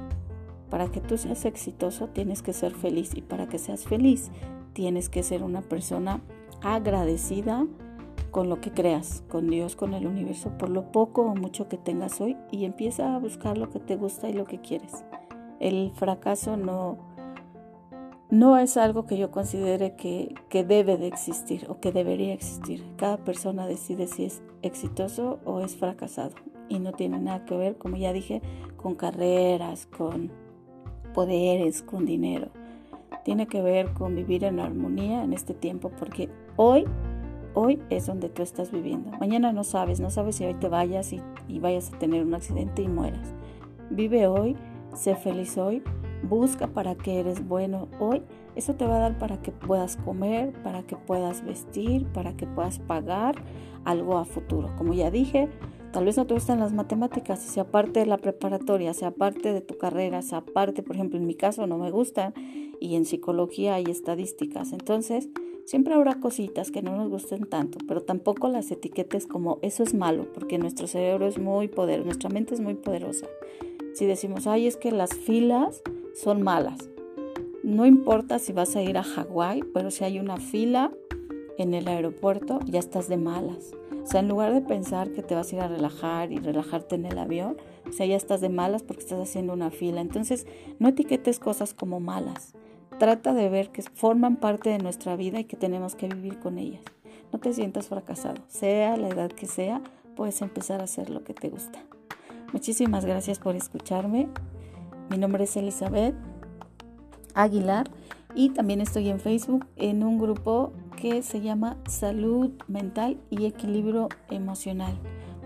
Para 0.69 0.89
que 0.91 1.01
tú 1.01 1.17
seas 1.17 1.43
exitoso 1.45 2.07
tienes 2.07 2.41
que 2.41 2.53
ser 2.53 2.73
feliz 2.73 3.11
y 3.15 3.21
para 3.21 3.47
que 3.47 3.57
seas 3.57 3.83
feliz 3.83 4.31
tienes 4.73 5.09
que 5.09 5.23
ser 5.23 5.43
una 5.43 5.61
persona 5.61 6.21
agradecida 6.61 7.65
con 8.31 8.49
lo 8.49 8.61
que 8.61 8.71
creas, 8.71 9.23
con 9.29 9.49
Dios, 9.49 9.75
con 9.75 9.93
el 9.93 10.05
universo, 10.05 10.51
por 10.57 10.69
lo 10.69 10.91
poco 10.91 11.23
o 11.23 11.35
mucho 11.35 11.67
que 11.67 11.77
tengas 11.77 12.21
hoy 12.21 12.37
y 12.51 12.65
empieza 12.65 13.15
a 13.15 13.19
buscar 13.19 13.57
lo 13.57 13.69
que 13.69 13.79
te 13.79 13.95
gusta 13.95 14.29
y 14.29 14.33
lo 14.33 14.45
que 14.45 14.59
quieres. 14.59 15.03
El 15.59 15.91
fracaso 15.95 16.57
no, 16.57 16.97
no 18.29 18.57
es 18.57 18.77
algo 18.77 19.05
que 19.05 19.17
yo 19.17 19.31
considere 19.31 19.95
que, 19.95 20.35
que 20.49 20.63
debe 20.63 20.97
de 20.97 21.07
existir 21.07 21.65
o 21.69 21.79
que 21.79 21.91
debería 21.91 22.33
existir. 22.33 22.85
Cada 22.97 23.17
persona 23.17 23.65
decide 23.65 24.07
si 24.07 24.25
es 24.25 24.41
exitoso 24.61 25.39
o 25.45 25.61
es 25.61 25.75
fracasado 25.75 26.35
y 26.69 26.79
no 26.79 26.91
tiene 26.91 27.19
nada 27.19 27.45
que 27.45 27.55
ver, 27.55 27.77
como 27.77 27.97
ya 27.97 28.13
dije, 28.13 28.41
con 28.75 28.95
carreras, 28.95 29.85
con 29.85 30.31
poderes, 31.13 31.81
con 31.81 32.05
dinero. 32.05 32.51
Tiene 33.27 33.45
que 33.45 33.61
ver 33.61 33.91
con 33.91 34.15
vivir 34.15 34.45
en 34.45 34.61
armonía 34.61 35.21
en 35.21 35.33
este 35.33 35.53
tiempo 35.53 35.91
porque 35.99 36.29
hoy, 36.55 36.85
hoy 37.55 37.77
es 37.89 38.05
donde 38.05 38.29
tú 38.29 38.41
estás 38.41 38.71
viviendo. 38.71 39.11
Mañana 39.19 39.51
no 39.51 39.65
sabes, 39.65 39.99
no 39.99 40.09
sabes 40.09 40.37
si 40.37 40.45
hoy 40.45 40.53
te 40.53 40.69
vayas 40.69 41.11
y, 41.11 41.19
y 41.49 41.59
vayas 41.59 41.91
a 41.91 41.99
tener 41.99 42.23
un 42.23 42.35
accidente 42.35 42.83
y 42.83 42.87
mueras. 42.87 43.33
Vive 43.89 44.27
hoy, 44.27 44.55
sé 44.95 45.13
feliz 45.17 45.57
hoy, 45.57 45.83
busca 46.23 46.67
para 46.67 46.95
que 46.95 47.19
eres 47.19 47.45
bueno 47.45 47.89
hoy. 47.99 48.23
Eso 48.55 48.75
te 48.75 48.87
va 48.87 48.95
a 48.95 48.99
dar 48.99 49.17
para 49.17 49.41
que 49.41 49.51
puedas 49.51 49.97
comer, 49.97 50.53
para 50.63 50.83
que 50.83 50.95
puedas 50.95 51.43
vestir, 51.43 52.05
para 52.13 52.31
que 52.37 52.47
puedas 52.47 52.79
pagar 52.79 53.35
algo 53.83 54.17
a 54.17 54.23
futuro. 54.23 54.73
Como 54.77 54.93
ya 54.93 55.11
dije, 55.11 55.49
Tal 55.91 56.05
vez 56.05 56.17
no 56.17 56.27
te 56.27 56.33
gustan 56.33 56.59
las 56.59 56.73
matemáticas, 56.73 57.39
sea 57.39 57.71
parte 57.71 58.01
de 58.01 58.05
la 58.05 58.17
preparatoria, 58.17 58.93
sea 58.93 59.11
parte 59.11 59.53
de 59.53 59.61
tu 59.61 59.77
carrera, 59.77 60.21
sea 60.21 60.41
parte, 60.41 60.83
por 60.83 60.95
ejemplo, 60.95 61.17
en 61.17 61.25
mi 61.25 61.33
caso 61.33 61.65
no 61.65 61.77
me 61.77 61.91
gustan 61.91 62.33
y 62.79 62.95
en 62.95 63.05
psicología 63.05 63.75
hay 63.75 63.85
estadísticas. 63.85 64.73
Entonces, 64.73 65.29
siempre 65.65 65.93
habrá 65.93 66.19
cositas 66.19 66.71
que 66.71 66.81
no 66.81 66.95
nos 66.95 67.09
gusten 67.09 67.45
tanto, 67.45 67.79
pero 67.87 68.01
tampoco 68.01 68.49
las 68.49 68.69
etiquetes 68.69 69.25
como 69.25 69.59
eso 69.61 69.81
es 69.83 69.93
malo, 69.93 70.31
porque 70.33 70.57
nuestro 70.57 70.87
cerebro 70.87 71.25
es 71.25 71.39
muy 71.39 71.67
poderoso, 71.67 72.05
nuestra 72.05 72.29
mente 72.29 72.53
es 72.53 72.59
muy 72.59 72.75
poderosa. 72.75 73.27
Si 73.93 74.05
decimos, 74.05 74.45
ay, 74.45 74.67
es 74.67 74.77
que 74.77 74.91
las 74.91 75.13
filas 75.15 75.81
son 76.13 76.43
malas. 76.43 76.89
No 77.63 77.85
importa 77.85 78.39
si 78.39 78.53
vas 78.53 78.75
a 78.75 78.83
ir 78.83 78.97
a 78.97 79.03
Hawái, 79.03 79.63
pero 79.73 79.89
si 79.89 80.03
hay 80.03 80.19
una 80.19 80.37
fila 80.37 80.91
en 81.57 81.73
el 81.73 81.87
aeropuerto, 81.87 82.59
ya 82.65 82.79
estás 82.79 83.09
de 83.09 83.17
malas. 83.17 83.71
O 84.07 84.09
sea, 84.09 84.21
en 84.21 84.29
lugar 84.29 84.53
de 84.53 84.61
pensar 84.61 85.11
que 85.11 85.21
te 85.21 85.35
vas 85.35 85.51
a 85.51 85.55
ir 85.57 85.61
a 85.61 85.67
relajar 85.67 86.31
y 86.31 86.37
relajarte 86.37 86.95
en 86.95 87.05
el 87.07 87.19
avión, 87.19 87.57
o 87.89 87.91
sea, 87.91 88.05
ya 88.05 88.15
estás 88.15 88.39
de 88.39 88.47
malas 88.47 88.81
porque 88.81 89.03
estás 89.03 89.19
haciendo 89.19 89.51
una 89.51 89.69
fila. 89.69 89.99
Entonces, 89.99 90.47
no 90.79 90.87
etiquetes 90.87 91.39
cosas 91.39 91.73
como 91.73 91.99
malas. 91.99 92.53
Trata 92.99 93.33
de 93.33 93.49
ver 93.49 93.69
que 93.69 93.81
forman 93.81 94.37
parte 94.37 94.69
de 94.69 94.77
nuestra 94.77 95.17
vida 95.17 95.41
y 95.41 95.43
que 95.43 95.57
tenemos 95.57 95.95
que 95.95 96.07
vivir 96.07 96.39
con 96.39 96.57
ellas. 96.57 96.83
No 97.33 97.39
te 97.39 97.51
sientas 97.51 97.89
fracasado. 97.89 98.41
Sea 98.47 98.95
la 98.95 99.09
edad 99.09 99.29
que 99.29 99.45
sea, 99.45 99.81
puedes 100.15 100.41
empezar 100.41 100.79
a 100.79 100.85
hacer 100.85 101.09
lo 101.09 101.25
que 101.25 101.33
te 101.33 101.49
gusta. 101.49 101.83
Muchísimas 102.53 103.03
gracias 103.03 103.39
por 103.39 103.57
escucharme. 103.57 104.29
Mi 105.09 105.17
nombre 105.17 105.43
es 105.43 105.57
Elizabeth 105.57 106.15
Aguilar 107.33 107.91
y 108.37 108.49
también 108.49 108.81
estoy 108.81 109.09
en 109.09 109.19
Facebook 109.19 109.65
en 109.77 110.03
un 110.03 110.19
grupo 110.19 110.71
que 110.95 111.23
se 111.23 111.41
llama 111.41 111.75
Salud 111.87 112.51
Mental 112.67 113.17
y 113.31 113.47
Equilibrio 113.47 114.09
Emocional. 114.29 114.95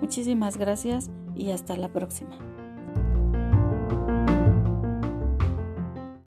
Muchísimas 0.02 0.58
gracias 0.58 1.10
y 1.34 1.52
hasta 1.52 1.78
la 1.78 1.88
próxima. 1.88 2.51